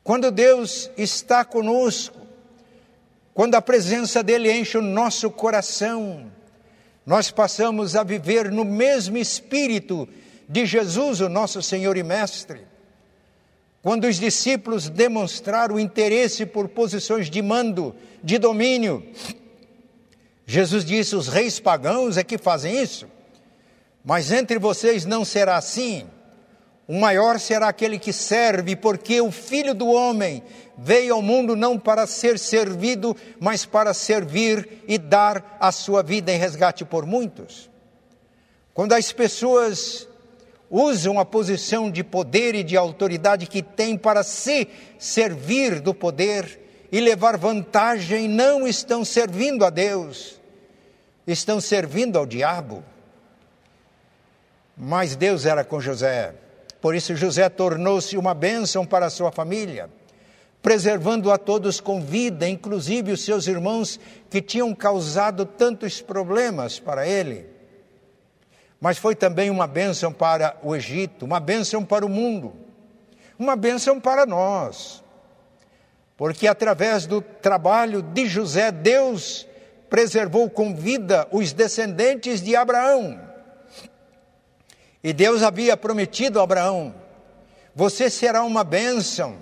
Quando 0.02 0.30
Deus 0.30 0.90
está 0.98 1.44
conosco, 1.44 2.18
quando 3.32 3.54
a 3.54 3.62
presença 3.62 4.22
dele 4.22 4.52
enche 4.52 4.76
o 4.76 4.82
nosso 4.82 5.30
coração, 5.30 6.30
nós 7.06 7.30
passamos 7.30 7.96
a 7.96 8.02
viver 8.02 8.50
no 8.50 8.64
mesmo 8.64 9.16
espírito 9.16 10.08
de 10.48 10.66
Jesus, 10.66 11.20
o 11.20 11.28
nosso 11.28 11.62
Senhor 11.62 11.96
e 11.96 12.02
Mestre. 12.02 12.66
Quando 13.82 14.06
os 14.06 14.16
discípulos 14.16 14.88
demonstraram 14.88 15.78
interesse 15.78 16.46
por 16.46 16.68
posições 16.68 17.28
de 17.28 17.42
mando, 17.42 17.94
de 18.22 18.38
domínio, 18.38 19.06
Jesus 20.46 20.84
disse: 20.84 21.14
os 21.14 21.28
reis 21.28 21.60
pagãos 21.60 22.16
é 22.16 22.24
que 22.24 22.38
fazem 22.38 22.82
isso, 22.82 23.06
mas 24.04 24.32
entre 24.32 24.58
vocês 24.58 25.04
não 25.04 25.24
será 25.24 25.56
assim. 25.56 26.06
O 26.86 26.98
maior 26.98 27.40
será 27.40 27.68
aquele 27.68 27.98
que 27.98 28.12
serve, 28.12 28.76
porque 28.76 29.20
o 29.20 29.30
Filho 29.30 29.74
do 29.74 29.88
Homem 29.88 30.42
veio 30.76 31.14
ao 31.14 31.22
mundo 31.22 31.56
não 31.56 31.78
para 31.78 32.06
ser 32.06 32.38
servido, 32.38 33.16
mas 33.40 33.64
para 33.64 33.94
servir 33.94 34.82
e 34.86 34.98
dar 34.98 35.56
a 35.58 35.72
sua 35.72 36.02
vida 36.02 36.30
em 36.30 36.38
resgate 36.38 36.84
por 36.84 37.06
muitos. 37.06 37.70
Quando 38.74 38.92
as 38.92 39.12
pessoas 39.12 40.06
usam 40.74 41.20
a 41.20 41.24
posição 41.24 41.88
de 41.88 42.02
poder 42.02 42.56
e 42.56 42.64
de 42.64 42.76
autoridade 42.76 43.46
que 43.46 43.62
têm 43.62 43.96
para 43.96 44.24
se 44.24 44.66
servir 44.98 45.78
do 45.78 45.94
poder 45.94 46.60
e 46.90 47.00
levar 47.00 47.36
vantagem, 47.36 48.26
não 48.26 48.66
estão 48.66 49.04
servindo 49.04 49.64
a 49.64 49.70
Deus, 49.70 50.40
estão 51.24 51.60
servindo 51.60 52.18
ao 52.18 52.26
diabo. 52.26 52.82
Mas 54.76 55.14
Deus 55.14 55.46
era 55.46 55.62
com 55.62 55.80
José. 55.80 56.34
Por 56.80 56.96
isso, 56.96 57.14
José 57.14 57.48
tornou-se 57.48 58.16
uma 58.16 58.34
bênção 58.34 58.84
para 58.84 59.06
a 59.06 59.10
sua 59.10 59.30
família, 59.30 59.88
preservando 60.60 61.30
a 61.30 61.38
todos 61.38 61.80
com 61.80 62.02
vida, 62.02 62.48
inclusive 62.48 63.12
os 63.12 63.24
seus 63.24 63.46
irmãos 63.46 64.00
que 64.28 64.42
tinham 64.42 64.74
causado 64.74 65.46
tantos 65.46 66.00
problemas 66.00 66.80
para 66.80 67.06
ele. 67.06 67.53
Mas 68.84 68.98
foi 68.98 69.14
também 69.14 69.48
uma 69.48 69.66
bênção 69.66 70.12
para 70.12 70.58
o 70.62 70.76
Egito, 70.76 71.24
uma 71.24 71.40
bênção 71.40 71.82
para 71.82 72.04
o 72.04 72.08
mundo, 72.10 72.52
uma 73.38 73.56
bênção 73.56 73.98
para 73.98 74.26
nós. 74.26 75.02
Porque 76.18 76.46
através 76.46 77.06
do 77.06 77.22
trabalho 77.22 78.02
de 78.02 78.26
José, 78.26 78.70
Deus 78.70 79.48
preservou 79.88 80.50
com 80.50 80.76
vida 80.76 81.26
os 81.32 81.50
descendentes 81.50 82.42
de 82.42 82.54
Abraão. 82.54 83.18
E 85.02 85.14
Deus 85.14 85.42
havia 85.42 85.78
prometido 85.78 86.38
a 86.38 86.42
Abraão: 86.42 86.94
Você 87.74 88.10
será 88.10 88.42
uma 88.42 88.62
bênção, 88.62 89.38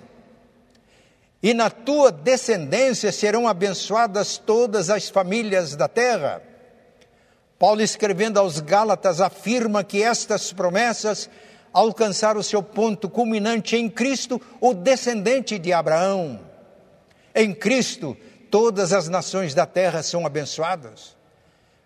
e 1.41 1.53
na 1.53 1.69
tua 1.69 2.13
descendência 2.13 3.11
serão 3.11 3.45
abençoadas 3.45 4.37
todas 4.37 4.89
as 4.89 5.09
famílias 5.09 5.75
da 5.75 5.89
terra. 5.89 6.52
Paulo, 7.63 7.81
escrevendo 7.81 8.39
aos 8.39 8.59
Gálatas, 8.59 9.21
afirma 9.21 9.85
que 9.85 10.03
estas 10.03 10.51
promessas 10.51 11.29
alcançaram 11.71 12.41
o 12.41 12.43
seu 12.43 12.61
ponto 12.61 13.07
culminante 13.07 13.77
em 13.77 13.89
Cristo, 13.89 14.41
o 14.59 14.73
descendente 14.73 15.57
de 15.57 15.71
Abraão. 15.71 16.41
Em 17.33 17.53
Cristo, 17.53 18.17
todas 18.51 18.91
as 18.91 19.07
nações 19.07 19.53
da 19.53 19.65
terra 19.65 20.03
são 20.03 20.25
abençoadas. 20.25 21.15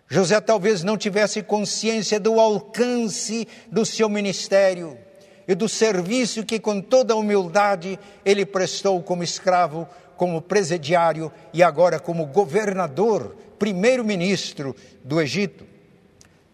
José 0.08 0.40
talvez 0.40 0.82
não 0.82 0.96
tivesse 0.96 1.44
consciência 1.44 2.18
do 2.18 2.40
alcance 2.40 3.46
do 3.70 3.86
seu 3.86 4.08
ministério 4.08 4.98
e 5.46 5.54
do 5.54 5.68
serviço 5.68 6.44
que, 6.44 6.58
com 6.58 6.80
toda 6.80 7.14
humildade, 7.14 7.96
ele 8.24 8.44
prestou 8.44 9.00
como 9.00 9.22
escravo, 9.22 9.88
como 10.16 10.42
presidiário 10.42 11.30
e 11.54 11.62
agora 11.62 12.00
como 12.00 12.26
governador, 12.26 13.36
primeiro-ministro 13.60 14.74
do 15.04 15.20
Egito. 15.20 15.67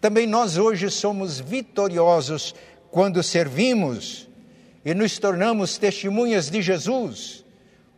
Também 0.05 0.27
nós 0.27 0.59
hoje 0.59 0.91
somos 0.91 1.41
vitoriosos 1.41 2.55
quando 2.91 3.23
servimos 3.23 4.29
e 4.85 4.93
nos 4.93 5.19
tornamos 5.19 5.79
testemunhas 5.79 6.51
de 6.51 6.61
Jesus 6.61 7.43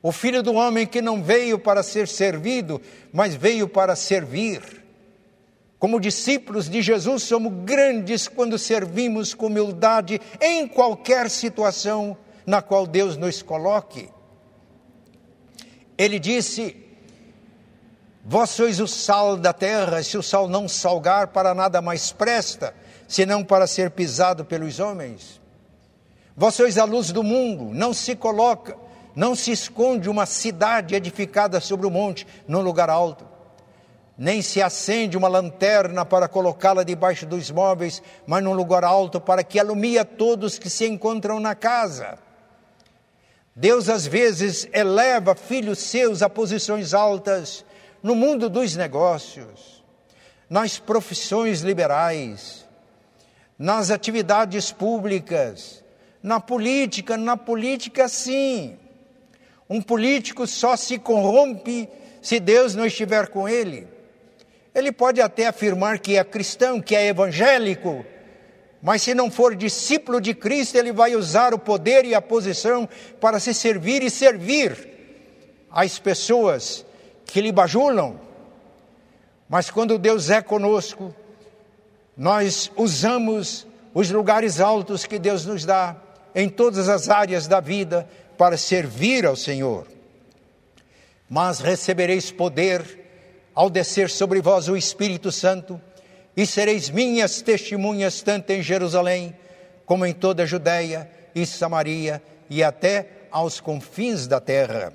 o 0.01 0.13
filho 0.13 0.41
do 0.41 0.55
homem 0.55 0.87
que 0.87 1.03
não 1.03 1.21
veio 1.21 1.59
para 1.59 1.83
ser 1.83 2.07
servido, 2.07 2.81
mas 3.13 3.35
veio 3.35 3.67
para 3.67 3.97
servir. 3.97 4.85
Como 5.81 5.99
discípulos 5.99 6.71
de 6.71 6.81
Jesus, 6.81 7.25
somos 7.25 7.53
grandes 7.65 8.29
quando 8.29 8.57
servimos 8.57 9.35
com 9.35 9.47
humildade 9.47 10.21
em 10.41 10.69
qualquer 10.69 11.29
situação 11.29 12.17
na 12.47 12.63
qual 12.63 12.87
Deus 12.87 13.17
nos 13.17 13.43
coloque. 13.43 14.09
Ele 15.99 16.21
disse: 16.21 16.86
Vós 18.29 18.51
sois 18.51 18.81
o 18.81 18.89
sal 18.89 19.37
da 19.37 19.53
terra, 19.53 20.03
se 20.03 20.19
o 20.19 20.23
sal 20.23 20.49
não 20.49 20.69
salgar, 20.69 21.29
para 21.29 21.55
nada 21.55 21.81
mais 21.81 22.11
presta, 22.11 22.75
senão 23.07 23.45
para 23.45 23.67
ser 23.67 23.93
pisado 23.93 24.45
pelos 24.45 24.81
homens. 24.81 25.41
Vós 26.37 26.55
sois 26.55 26.77
a 26.77 26.85
luz 26.85 27.13
do 27.13 27.23
mundo, 27.23 27.73
não 27.73 27.95
se 27.95 28.17
coloca 28.17 28.77
não 29.17 29.35
se 29.35 29.51
esconde 29.51 30.11
uma 30.11 30.27
cidade 30.27 30.95
edificada 30.95 31.59
sobre 31.59 31.87
o 31.87 31.91
monte, 31.91 32.27
num 32.47 32.61
lugar 32.61 32.91
alto. 32.91 33.27
Nem 34.17 34.43
se 34.43 34.61
acende 34.61 35.17
uma 35.17 35.27
lanterna 35.27 36.05
para 36.05 36.29
colocá-la 36.29 36.83
debaixo 36.83 37.25
dos 37.25 37.51
móveis, 37.51 38.03
mas 38.27 38.45
num 38.45 38.53
lugar 38.53 38.85
alto, 38.85 39.19
para 39.19 39.43
que 39.43 39.59
alumie 39.59 39.99
a 39.99 40.05
todos 40.05 40.59
que 40.59 40.69
se 40.69 40.87
encontram 40.87 41.41
na 41.41 41.55
casa. 41.55 42.19
Deus 43.55 43.89
às 43.89 44.07
vezes 44.07 44.69
eleva 44.71 45.35
filhos 45.35 45.79
seus 45.79 46.21
a 46.21 46.29
posições 46.29 46.93
altas 46.93 47.65
no 48.07 48.15
mundo 48.15 48.49
dos 48.49 48.77
negócios, 48.77 49.83
nas 50.49 50.79
profissões 50.79 51.63
liberais, 51.63 52.65
nas 53.59 53.91
atividades 53.91 54.71
públicas, 54.71 55.83
na 56.23 56.39
política, 56.39 57.17
na 57.17 57.37
política 57.37 58.07
sim. 58.07 58.79
Um 59.69 59.83
político 59.83 60.47
só 60.47 60.77
se 60.77 61.01
corrompe 61.01 61.89
se 62.23 62.39
Deus 62.39 62.77
não 62.77 62.87
estiver 62.87 63.27
com 63.27 63.49
ele. 63.49 63.89
Ele 64.73 64.93
pode 64.93 65.21
até 65.21 65.49
afirmar 65.49 65.99
que 65.99 66.17
é 66.17 66.23
cristão, 66.23 66.81
que 66.81 66.95
é 66.95 67.09
evangélico, 67.09 68.07
mas 68.81 69.03
se 69.03 69.15
não 69.15 69.33
for 69.33 69.57
discípulo 69.57 70.21
de 70.21 70.33
Cristo, 70.33 70.77
ele 70.77 70.93
vai 70.93 71.17
usar 71.17 71.53
o 71.53 71.59
poder 71.59 72.05
e 72.05 72.15
a 72.15 72.23
posição 72.23 72.89
para 73.21 73.41
se 73.41 73.53
servir 73.53 74.05
e 74.05 74.11
servir 74.11 75.67
às 75.69 75.99
pessoas 75.99 76.86
que 77.27 77.41
lhe 77.41 77.53
bajulam. 77.53 78.19
Mas 79.49 79.71
quando 79.71 79.99
Deus 79.99 80.31
é 80.31 80.41
conosco, 80.41 81.15
nós 82.17 82.71
usamos 82.77 83.67
os 83.93 84.11
lugares 84.11 84.61
altos 84.61 85.05
que 85.05 85.19
Deus 85.19 85.45
nos 85.45 85.65
dá 85.65 85.97
em 86.35 86.49
todas 86.49 86.89
as 86.89 87.09
áreas 87.09 87.47
da 87.47 87.61
vida 87.61 88.09
para 88.39 88.57
servir 88.57 89.27
ao 89.27 89.37
Senhor. 89.37 89.87
Mas 91.29 91.61
recebereis 91.61 92.31
poder 92.31 93.05
ao 93.55 93.71
descer 93.71 94.11
sobre 94.11 94.41
vós 94.41 94.69
o 94.69 94.77
Espírito 94.77 95.33
Santo, 95.33 95.81
e 96.37 96.45
sereis 96.45 96.91
minhas 96.91 97.41
testemunhas 97.41 98.21
tanto 98.21 98.51
em 98.51 98.63
Jerusalém, 98.63 99.35
como 99.87 100.05
em 100.05 100.13
toda 100.13 100.43
a 100.43 100.47
Judéia 100.47 101.11
e 101.35 101.47
Samaria 101.47 102.23
e 102.51 102.63
até 102.63 103.09
aos 103.31 103.61
confins 103.61 104.27
da 104.27 104.39
terra. 104.41 104.93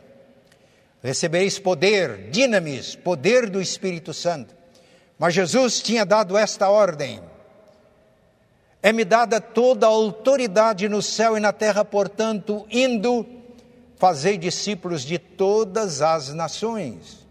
Recebereis 1.04 1.58
poder, 1.58 2.30
dinamis, 2.30 2.96
poder 2.96 3.50
do 3.50 3.60
Espírito 3.60 4.14
Santo. 4.14 4.56
Mas 5.18 5.34
Jesus 5.34 5.82
tinha 5.82 6.06
dado 6.06 6.38
esta 6.38 6.70
ordem: 6.70 7.20
é-me 8.84 9.04
dada 9.04 9.42
toda 9.42 9.86
a 9.86 9.90
autoridade 9.90 10.88
no 10.88 11.02
céu 11.02 11.38
e 11.38 11.40
na 11.40 11.52
terra, 11.52 11.84
portanto, 11.84 12.66
indo, 12.70 13.26
fazei 13.98 14.38
discípulos 14.38 15.04
de 15.04 15.18
todas 15.18 16.02
as 16.02 16.34
nações. 16.34 17.26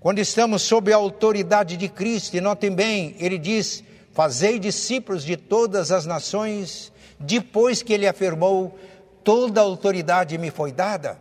Quando 0.00 0.18
estamos 0.18 0.62
sob 0.62 0.92
a 0.92 0.96
autoridade 0.96 1.76
de 1.76 1.88
Cristo, 1.88 2.36
e 2.36 2.40
notem 2.40 2.70
bem, 2.70 3.14
ele 3.18 3.38
diz: 3.38 3.84
fazei 4.12 4.58
discípulos 4.58 5.24
de 5.24 5.36
todas 5.36 5.92
as 5.92 6.04
nações, 6.04 6.92
depois 7.18 7.82
que 7.82 7.92
ele 7.92 8.06
afirmou: 8.06 8.78
toda 9.24 9.60
a 9.60 9.64
autoridade 9.64 10.36
me 10.36 10.50
foi 10.50 10.72
dada. 10.72 11.18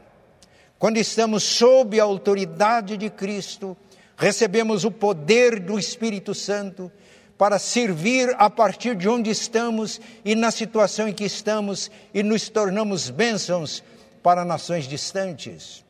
Quando 0.81 0.97
estamos 0.97 1.43
sob 1.43 1.99
a 1.99 2.03
autoridade 2.03 2.97
de 2.97 3.07
Cristo, 3.07 3.77
recebemos 4.17 4.83
o 4.83 4.89
poder 4.89 5.59
do 5.59 5.77
Espírito 5.77 6.33
Santo 6.33 6.91
para 7.37 7.59
servir 7.59 8.35
a 8.39 8.49
partir 8.49 8.95
de 8.95 9.07
onde 9.07 9.29
estamos 9.29 10.01
e 10.25 10.33
na 10.33 10.49
situação 10.49 11.07
em 11.07 11.13
que 11.13 11.23
estamos 11.23 11.91
e 12.11 12.23
nos 12.23 12.49
tornamos 12.49 13.11
bênçãos 13.11 13.83
para 14.23 14.43
nações 14.43 14.85
distantes. 14.85 15.85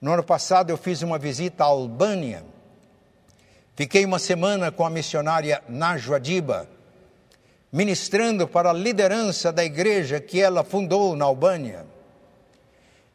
No 0.00 0.14
ano 0.14 0.24
passado 0.24 0.70
eu 0.70 0.78
fiz 0.78 1.02
uma 1.02 1.18
visita 1.18 1.64
à 1.64 1.66
Albânia. 1.66 2.42
Fiquei 3.76 4.06
uma 4.06 4.18
semana 4.18 4.72
com 4.72 4.86
a 4.86 4.90
missionária 4.90 5.62
Najwa 5.68 6.18
Diba, 6.18 6.66
ministrando 7.70 8.48
para 8.48 8.70
a 8.70 8.72
liderança 8.72 9.52
da 9.52 9.62
igreja 9.62 10.18
que 10.18 10.40
ela 10.40 10.64
fundou 10.64 11.14
na 11.14 11.26
Albânia. 11.26 11.87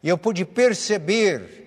E 0.04 0.10
eu 0.10 0.18
pude 0.18 0.44
perceber 0.44 1.64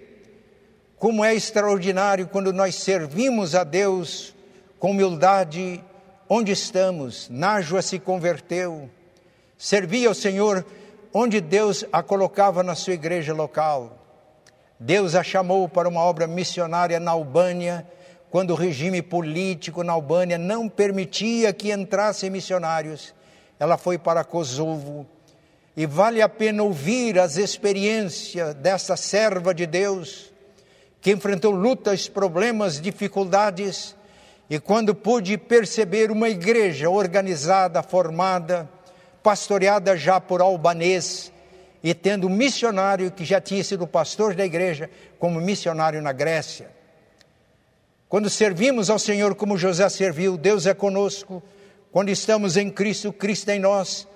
como 0.99 1.25
é 1.25 1.35
extraordinário 1.35 2.29
quando 2.29 2.53
nós 2.53 2.75
servimos 2.75 3.55
a 3.55 3.65
Deus 3.65 4.35
com 4.79 4.91
humildade, 4.91 5.83
onde 6.29 6.53
estamos. 6.53 7.29
Nájua 7.31 7.81
se 7.81 7.99
converteu, 7.99 8.91
servia 9.57 10.09
ao 10.09 10.15
Senhor 10.15 10.65
onde 11.19 11.41
Deus 11.41 11.83
a 11.91 12.03
colocava 12.03 12.63
na 12.63 12.75
sua 12.75 12.93
igreja 12.93 13.33
local. 13.33 13.97
Deus 14.79 15.15
a 15.15 15.23
chamou 15.23 15.67
para 15.67 15.89
uma 15.89 16.03
obra 16.03 16.27
missionária 16.27 17.01
na 17.01 17.13
Albânia, 17.13 17.87
quando 18.31 18.51
o 18.51 18.55
regime 18.55 19.01
político 19.01 19.83
na 19.83 19.95
Albânia 19.95 20.37
não 20.37 20.69
permitia 20.69 21.55
que 21.55 21.73
entrassem 21.73 22.29
missionários. 22.29 23.15
Ela 23.59 23.79
foi 23.79 23.97
para 23.97 24.23
Kosovo. 24.25 25.07
E 25.77 25.85
vale 25.85 26.23
a 26.23 26.29
pena 26.29 26.63
ouvir 26.63 27.19
as 27.19 27.37
experiências 27.37 28.55
dessa 28.55 28.97
serva 28.97 29.53
de 29.53 29.67
Deus, 29.67 30.33
que 31.01 31.13
enfrentou 31.13 31.53
lutas, 31.53 32.09
problemas, 32.09 32.81
dificuldades, 32.81 33.95
e 34.49 34.59
quando 34.59 34.95
pude 34.95 35.37
perceber 35.37 36.11
uma 36.11 36.29
igreja 36.29 36.89
organizada, 36.89 37.83
formada, 37.83 38.69
pastoreada 39.23 39.97
já 39.97 40.21
por 40.21 40.41
albanês, 40.41 41.31
e 41.83 41.93
tendo 41.93 42.27
um 42.27 42.31
missionário 42.31 43.11
que 43.11 43.25
já 43.25 43.41
tinha 43.41 43.63
sido 43.63 43.87
pastor 43.87 44.35
da 44.35 44.47
igreja, 44.47 44.89
como 45.19 45.41
missionário 45.41 46.01
na 46.01 46.13
Grécia. 46.13 46.71
Quando 48.09 48.31
servimos 48.31 48.89
ao 48.89 48.99
Senhor 48.99 49.35
como 49.35 49.59
José 49.59 49.89
serviu, 49.89 50.37
Deus 50.37 50.65
é 50.65 50.73
conosco. 50.73 51.43
Quando 51.93 52.09
estamos 52.09 52.57
em 52.57 52.71
Cristo, 52.71 53.13
Cristo 53.13 53.51
é 53.51 53.57
em 53.57 53.61
nós, 53.61 54.07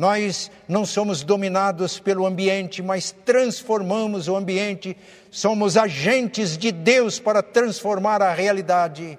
Nós 0.00 0.50
não 0.66 0.86
somos 0.86 1.22
dominados 1.22 2.00
pelo 2.00 2.24
ambiente, 2.24 2.82
mas 2.82 3.12
transformamos 3.12 4.28
o 4.28 4.34
ambiente. 4.34 4.96
Somos 5.30 5.76
agentes 5.76 6.56
de 6.56 6.72
Deus 6.72 7.20
para 7.20 7.42
transformar 7.42 8.22
a 8.22 8.32
realidade, 8.32 9.18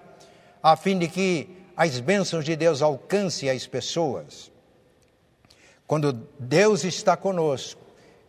a 0.64 0.76
fim 0.76 0.98
de 0.98 1.08
que 1.08 1.48
as 1.78 2.00
bênçãos 2.00 2.44
de 2.44 2.56
Deus 2.56 2.82
alcancem 2.82 3.48
as 3.48 3.68
pessoas. 3.68 4.52
Quando 5.86 6.28
Deus 6.40 6.84
está 6.84 7.16
conosco 7.16 7.80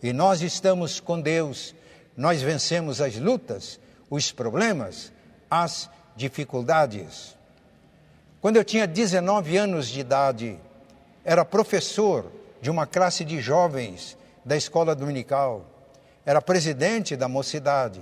e 0.03 0.12
nós 0.12 0.42
estamos 0.42 1.00
com 1.00 1.18
Deus, 1.18 1.74
nós 2.14 2.42
vencemos 2.42 3.00
as 3.00 3.16
lutas, 3.16 3.80
os 4.11 4.30
problemas, 4.30 5.11
as 5.50 5.88
dificuldades. 6.14 7.34
Quando 8.42 8.59
eu 8.59 8.64
tinha 8.64 8.86
19 8.86 9.57
anos 9.57 9.88
de 9.88 10.00
idade, 10.00 10.59
era 11.24 11.46
professor 11.46 12.41
de 12.63 12.71
uma 12.71 12.87
classe 12.87 13.25
de 13.25 13.41
jovens 13.41 14.17
da 14.45 14.57
escola 14.57 14.95
dominical, 14.95 15.67
era 16.25 16.41
presidente 16.41 17.17
da 17.17 17.27
mocidade, 17.27 18.01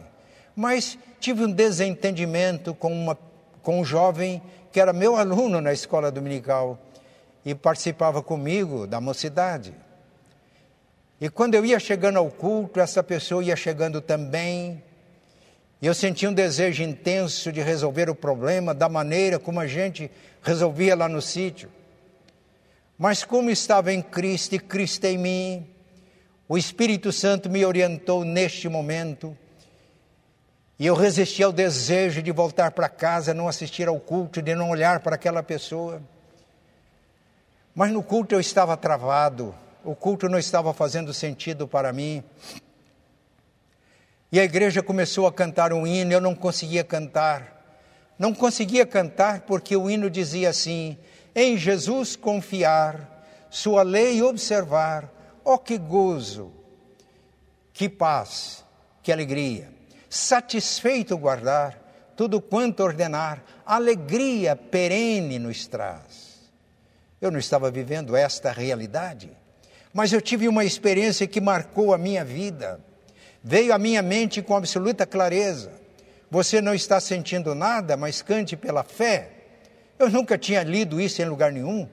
mas 0.54 0.98
tive 1.18 1.44
um 1.44 1.50
desentendimento 1.50 2.74
com, 2.74 2.92
uma, 2.92 3.18
com 3.62 3.80
um 3.80 3.84
jovem 3.84 4.42
que 4.70 4.78
era 4.78 4.92
meu 4.92 5.16
aluno 5.16 5.62
na 5.62 5.72
escola 5.72 6.10
dominical 6.10 6.78
e 7.42 7.54
participava 7.54 8.22
comigo 8.22 8.86
da 8.86 9.00
mocidade. 9.00 9.74
E 11.18 11.30
quando 11.30 11.54
eu 11.54 11.64
ia 11.64 11.80
chegando 11.80 12.18
ao 12.18 12.30
culto, 12.30 12.80
essa 12.80 13.02
pessoa 13.02 13.42
ia 13.42 13.56
chegando 13.56 14.02
também, 14.02 14.82
e 15.80 15.86
eu 15.86 15.94
sentia 15.94 16.28
um 16.28 16.34
desejo 16.34 16.82
intenso 16.82 17.50
de 17.50 17.62
resolver 17.62 18.10
o 18.10 18.14
problema 18.14 18.74
da 18.74 18.90
maneira 18.90 19.38
como 19.38 19.58
a 19.58 19.66
gente 19.66 20.10
resolvia 20.42 20.94
lá 20.94 21.08
no 21.08 21.22
sítio. 21.22 21.70
Mas 23.02 23.24
como 23.24 23.48
estava 23.48 23.94
em 23.94 24.02
Cristo 24.02 24.54
e 24.56 24.58
Cristo 24.58 25.06
em 25.06 25.16
mim, 25.16 25.66
o 26.46 26.58
Espírito 26.58 27.10
Santo 27.10 27.48
me 27.48 27.64
orientou 27.64 28.26
neste 28.26 28.68
momento. 28.68 29.34
E 30.78 30.84
eu 30.84 30.94
resisti 30.94 31.42
ao 31.42 31.50
desejo 31.50 32.20
de 32.22 32.30
voltar 32.30 32.72
para 32.72 32.90
casa, 32.90 33.32
não 33.32 33.48
assistir 33.48 33.88
ao 33.88 33.98
culto, 33.98 34.42
de 34.42 34.54
não 34.54 34.68
olhar 34.68 35.00
para 35.00 35.14
aquela 35.14 35.42
pessoa. 35.42 36.02
Mas 37.74 37.90
no 37.90 38.02
culto 38.02 38.34
eu 38.34 38.40
estava 38.40 38.76
travado, 38.76 39.54
o 39.82 39.94
culto 39.94 40.28
não 40.28 40.38
estava 40.38 40.74
fazendo 40.74 41.14
sentido 41.14 41.66
para 41.66 41.94
mim. 41.94 42.22
E 44.30 44.38
a 44.38 44.44
igreja 44.44 44.82
começou 44.82 45.26
a 45.26 45.32
cantar 45.32 45.72
um 45.72 45.86
hino, 45.86 46.12
eu 46.12 46.20
não 46.20 46.34
conseguia 46.34 46.84
cantar. 46.84 47.80
Não 48.18 48.34
conseguia 48.34 48.84
cantar 48.84 49.40
porque 49.40 49.74
o 49.74 49.88
hino 49.88 50.10
dizia 50.10 50.50
assim: 50.50 50.98
em 51.34 51.56
Jesus 51.56 52.16
confiar, 52.16 53.48
sua 53.50 53.82
lei 53.82 54.22
observar, 54.22 55.10
oh, 55.44 55.58
que 55.58 55.78
gozo, 55.78 56.52
que 57.72 57.88
paz, 57.88 58.64
que 59.02 59.12
alegria. 59.12 59.72
Satisfeito 60.08 61.16
guardar 61.16 61.78
tudo 62.16 62.40
quanto 62.40 62.82
ordenar, 62.82 63.42
alegria 63.64 64.54
perene 64.54 65.38
nos 65.38 65.66
traz. 65.66 66.50
Eu 67.20 67.30
não 67.30 67.38
estava 67.38 67.70
vivendo 67.70 68.16
esta 68.16 68.52
realidade, 68.52 69.30
mas 69.92 70.12
eu 70.12 70.20
tive 70.20 70.46
uma 70.46 70.64
experiência 70.64 71.26
que 71.26 71.40
marcou 71.40 71.94
a 71.94 71.98
minha 71.98 72.24
vida 72.24 72.80
veio 73.42 73.72
à 73.72 73.78
minha 73.78 74.02
mente 74.02 74.42
com 74.42 74.54
absoluta 74.54 75.06
clareza. 75.06 75.72
Você 76.30 76.60
não 76.60 76.74
está 76.74 77.00
sentindo 77.00 77.54
nada, 77.54 77.96
mas 77.96 78.22
cante 78.22 78.56
pela 78.56 78.84
fé. 78.84 79.39
Eu 80.00 80.08
nunca 80.08 80.38
tinha 80.38 80.62
lido 80.62 80.98
isso 80.98 81.20
em 81.20 81.26
lugar 81.26 81.52
nenhum, 81.52 81.86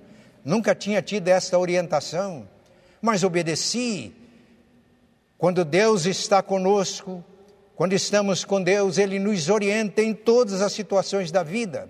nunca 0.44 0.74
tinha 0.74 1.02
tido 1.02 1.28
essa 1.28 1.60
orientação, 1.60 2.48
mas 3.02 3.22
obedeci. 3.22 4.14
Quando 5.38 5.66
Deus 5.66 6.06
está 6.06 6.42
conosco, 6.42 7.22
quando 7.76 7.92
estamos 7.92 8.46
com 8.46 8.64
Deus, 8.64 8.98
Ele 8.98 9.20
nos 9.20 9.50
orienta 9.50 10.02
em 10.02 10.14
todas 10.14 10.62
as 10.62 10.72
situações 10.72 11.32
da 11.32 11.44
vida. 11.44 11.90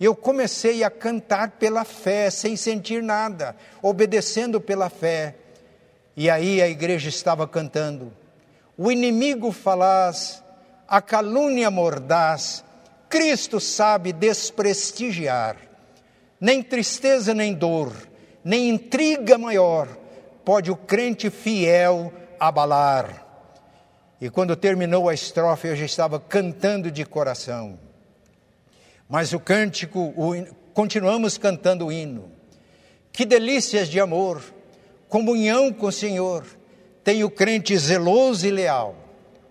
Eu 0.00 0.14
comecei 0.14 0.82
a 0.82 0.90
cantar 0.90 1.52
pela 1.52 1.84
fé, 1.84 2.30
sem 2.30 2.56
sentir 2.56 3.00
nada, 3.00 3.54
obedecendo 3.80 4.60
pela 4.60 4.90
fé. 4.90 5.36
E 6.16 6.28
aí 6.28 6.60
a 6.60 6.68
igreja 6.68 7.08
estava 7.08 7.46
cantando 7.46 8.12
o 8.76 8.92
inimigo 8.92 9.50
falaz, 9.50 10.42
a 10.86 11.02
calúnia 11.02 11.68
mordaz, 11.68 12.64
Cristo 13.08 13.58
sabe 13.60 14.12
desprestigiar. 14.12 15.56
Nem 16.40 16.62
tristeza 16.62 17.34
nem 17.34 17.52
dor, 17.52 17.92
nem 18.44 18.68
intriga 18.68 19.36
maior 19.36 19.88
pode 20.44 20.70
o 20.70 20.76
crente 20.76 21.28
fiel 21.28 22.10
abalar. 22.40 23.26
E 24.18 24.30
quando 24.30 24.56
terminou 24.56 25.08
a 25.08 25.12
estrofe, 25.12 25.68
eu 25.68 25.76
já 25.76 25.84
estava 25.84 26.18
cantando 26.18 26.90
de 26.90 27.04
coração. 27.04 27.78
Mas 29.06 29.34
o 29.34 29.40
cântico, 29.40 30.00
o, 30.16 30.46
continuamos 30.72 31.36
cantando 31.36 31.86
o 31.86 31.92
hino. 31.92 32.32
Que 33.12 33.26
delícias 33.26 33.88
de 33.88 34.00
amor, 34.00 34.42
comunhão 35.08 35.70
com 35.70 35.86
o 35.86 35.92
Senhor 35.92 36.44
tem 37.04 37.24
o 37.24 37.30
crente 37.30 37.76
zeloso 37.76 38.46
e 38.46 38.50
leal, 38.50 38.96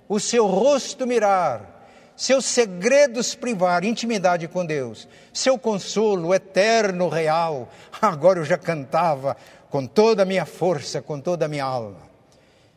o 0.09 0.19
seu 0.19 0.47
rosto 0.47 1.05
mirar, 1.05 1.76
seus 2.17 2.45
segredos 2.45 3.35
privar, 3.35 3.85
intimidade 3.85 4.47
com 4.47 4.65
Deus, 4.65 5.07
seu 5.31 5.57
consolo 5.57 6.33
eterno, 6.33 7.09
real. 7.09 7.69
Agora 8.01 8.39
eu 8.39 8.43
já 8.43 8.57
cantava 8.57 9.37
com 9.69 9.85
toda 9.85 10.23
a 10.23 10.25
minha 10.25 10.45
força, 10.45 10.99
com 10.99 11.19
toda 11.21 11.45
a 11.45 11.47
minha 11.47 11.63
alma. 11.63 12.01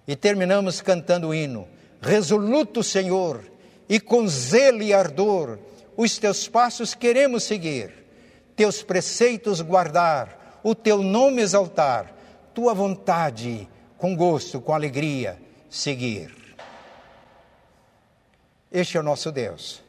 E 0.07 0.15
terminamos 0.15 0.83
cantando 0.83 1.29
o 1.29 1.35
hino: 1.35 1.67
Resoluto, 2.03 2.83
Senhor, 2.83 3.43
e 3.89 3.99
com 3.99 4.29
zelo 4.29 4.83
e 4.83 4.93
ardor, 4.93 5.59
os 5.97 6.19
teus 6.19 6.47
passos 6.47 6.95
queremos 6.95 7.43
seguir, 7.43 7.93
teus 8.55 8.83
preceitos 8.83 9.63
guardar, 9.63 10.61
o 10.63 10.75
teu 10.75 11.03
nome 11.03 11.41
exaltar, 11.41 12.15
tua 12.53 12.75
vontade 12.75 13.67
com 13.97 14.15
gosto, 14.15 14.61
com 14.61 14.75
alegria, 14.75 15.39
seguir. 15.71 16.40
Este 18.73 18.97
é 18.97 19.01
o 19.01 19.03
nosso 19.03 19.33
Deus. 19.33 19.83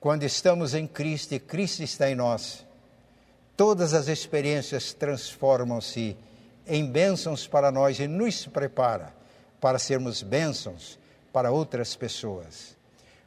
Quando 0.00 0.24
estamos 0.24 0.74
em 0.74 0.84
Cristo 0.84 1.32
e 1.32 1.38
Cristo 1.38 1.84
está 1.84 2.10
em 2.10 2.14
nós, 2.16 2.66
todas 3.56 3.94
as 3.94 4.08
experiências 4.08 4.92
transformam-se 4.92 6.16
em 6.66 6.84
bênçãos 6.84 7.46
para 7.46 7.70
nós 7.70 8.00
e 8.00 8.08
nos 8.08 8.46
prepara 8.46 9.14
para 9.60 9.78
sermos 9.78 10.22
bênçãos 10.22 10.98
para 11.32 11.52
outras 11.52 11.94
pessoas. 11.94 12.76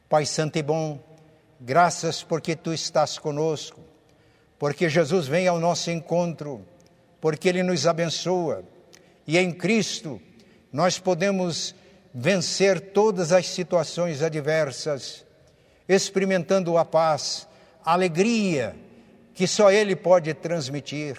Pai 0.06 0.26
Santo 0.26 0.58
e 0.58 0.62
bom, 0.62 1.02
graças 1.58 2.22
porque 2.22 2.54
tu 2.54 2.74
estás 2.74 3.18
conosco, 3.18 3.80
porque 4.58 4.90
Jesus 4.90 5.26
vem 5.28 5.48
ao 5.48 5.58
nosso 5.58 5.90
encontro, 5.90 6.62
porque 7.22 7.48
ele 7.48 7.62
nos 7.62 7.86
abençoa 7.86 8.64
e 9.26 9.38
em 9.38 9.50
Cristo 9.50 10.20
nós 10.70 10.98
podemos 10.98 11.74
vencer 12.12 12.80
todas 12.92 13.32
as 13.32 13.46
situações 13.46 14.22
adversas, 14.22 15.24
experimentando 15.88 16.76
a 16.76 16.84
paz, 16.84 17.46
a 17.84 17.92
alegria 17.92 18.74
que 19.34 19.46
só 19.46 19.70
Ele 19.70 19.96
pode 19.96 20.32
transmitir. 20.34 21.16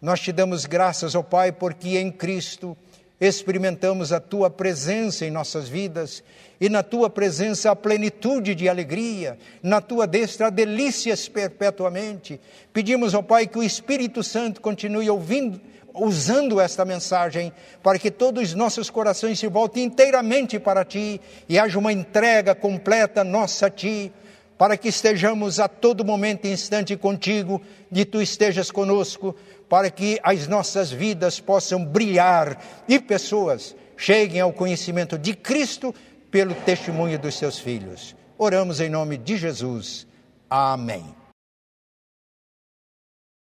Nós 0.00 0.20
te 0.20 0.32
damos 0.32 0.66
graças, 0.66 1.14
ó 1.14 1.22
Pai, 1.22 1.52
porque 1.52 1.98
em 1.98 2.10
Cristo 2.10 2.76
experimentamos 3.20 4.12
a 4.12 4.20
tua 4.20 4.48
presença 4.48 5.26
em 5.26 5.30
nossas 5.30 5.68
vidas 5.68 6.22
e 6.58 6.68
na 6.68 6.82
tua 6.82 7.10
presença 7.10 7.70
a 7.70 7.76
plenitude 7.76 8.54
de 8.54 8.68
alegria, 8.68 9.38
na 9.62 9.80
tua 9.80 10.06
destra 10.06 10.50
delícias 10.50 11.28
perpetuamente. 11.28 12.40
Pedimos 12.72 13.14
ao 13.14 13.22
Pai 13.22 13.46
que 13.46 13.58
o 13.58 13.62
Espírito 13.62 14.22
Santo 14.22 14.60
continue 14.60 15.08
ouvindo, 15.10 15.60
usando 15.94 16.60
esta 16.60 16.84
mensagem 16.84 17.52
para 17.82 17.98
que 17.98 18.10
todos 18.10 18.50
os 18.50 18.54
nossos 18.54 18.90
corações 18.90 19.38
se 19.38 19.46
voltem 19.46 19.84
inteiramente 19.84 20.58
para 20.58 20.84
Ti 20.84 21.20
e 21.48 21.58
haja 21.58 21.78
uma 21.78 21.92
entrega 21.92 22.54
completa 22.54 23.24
nossa 23.24 23.66
a 23.66 23.70
Ti, 23.70 24.12
para 24.56 24.76
que 24.76 24.88
estejamos 24.88 25.58
a 25.58 25.68
todo 25.68 26.04
momento 26.04 26.46
e 26.46 26.52
instante 26.52 26.96
contigo 26.96 27.60
e 27.90 28.04
Tu 28.04 28.20
estejas 28.22 28.70
conosco, 28.70 29.34
para 29.68 29.90
que 29.90 30.18
as 30.22 30.46
nossas 30.46 30.90
vidas 30.90 31.40
possam 31.40 31.84
brilhar 31.84 32.62
e 32.88 32.98
pessoas 32.98 33.74
cheguem 33.96 34.40
ao 34.40 34.52
conhecimento 34.52 35.18
de 35.18 35.34
Cristo 35.34 35.94
pelo 36.30 36.54
testemunho 36.54 37.18
dos 37.18 37.34
seus 37.34 37.58
filhos. 37.58 38.16
Oramos 38.38 38.80
em 38.80 38.88
nome 38.88 39.18
de 39.18 39.36
Jesus. 39.36 40.06
Amém. 40.48 41.19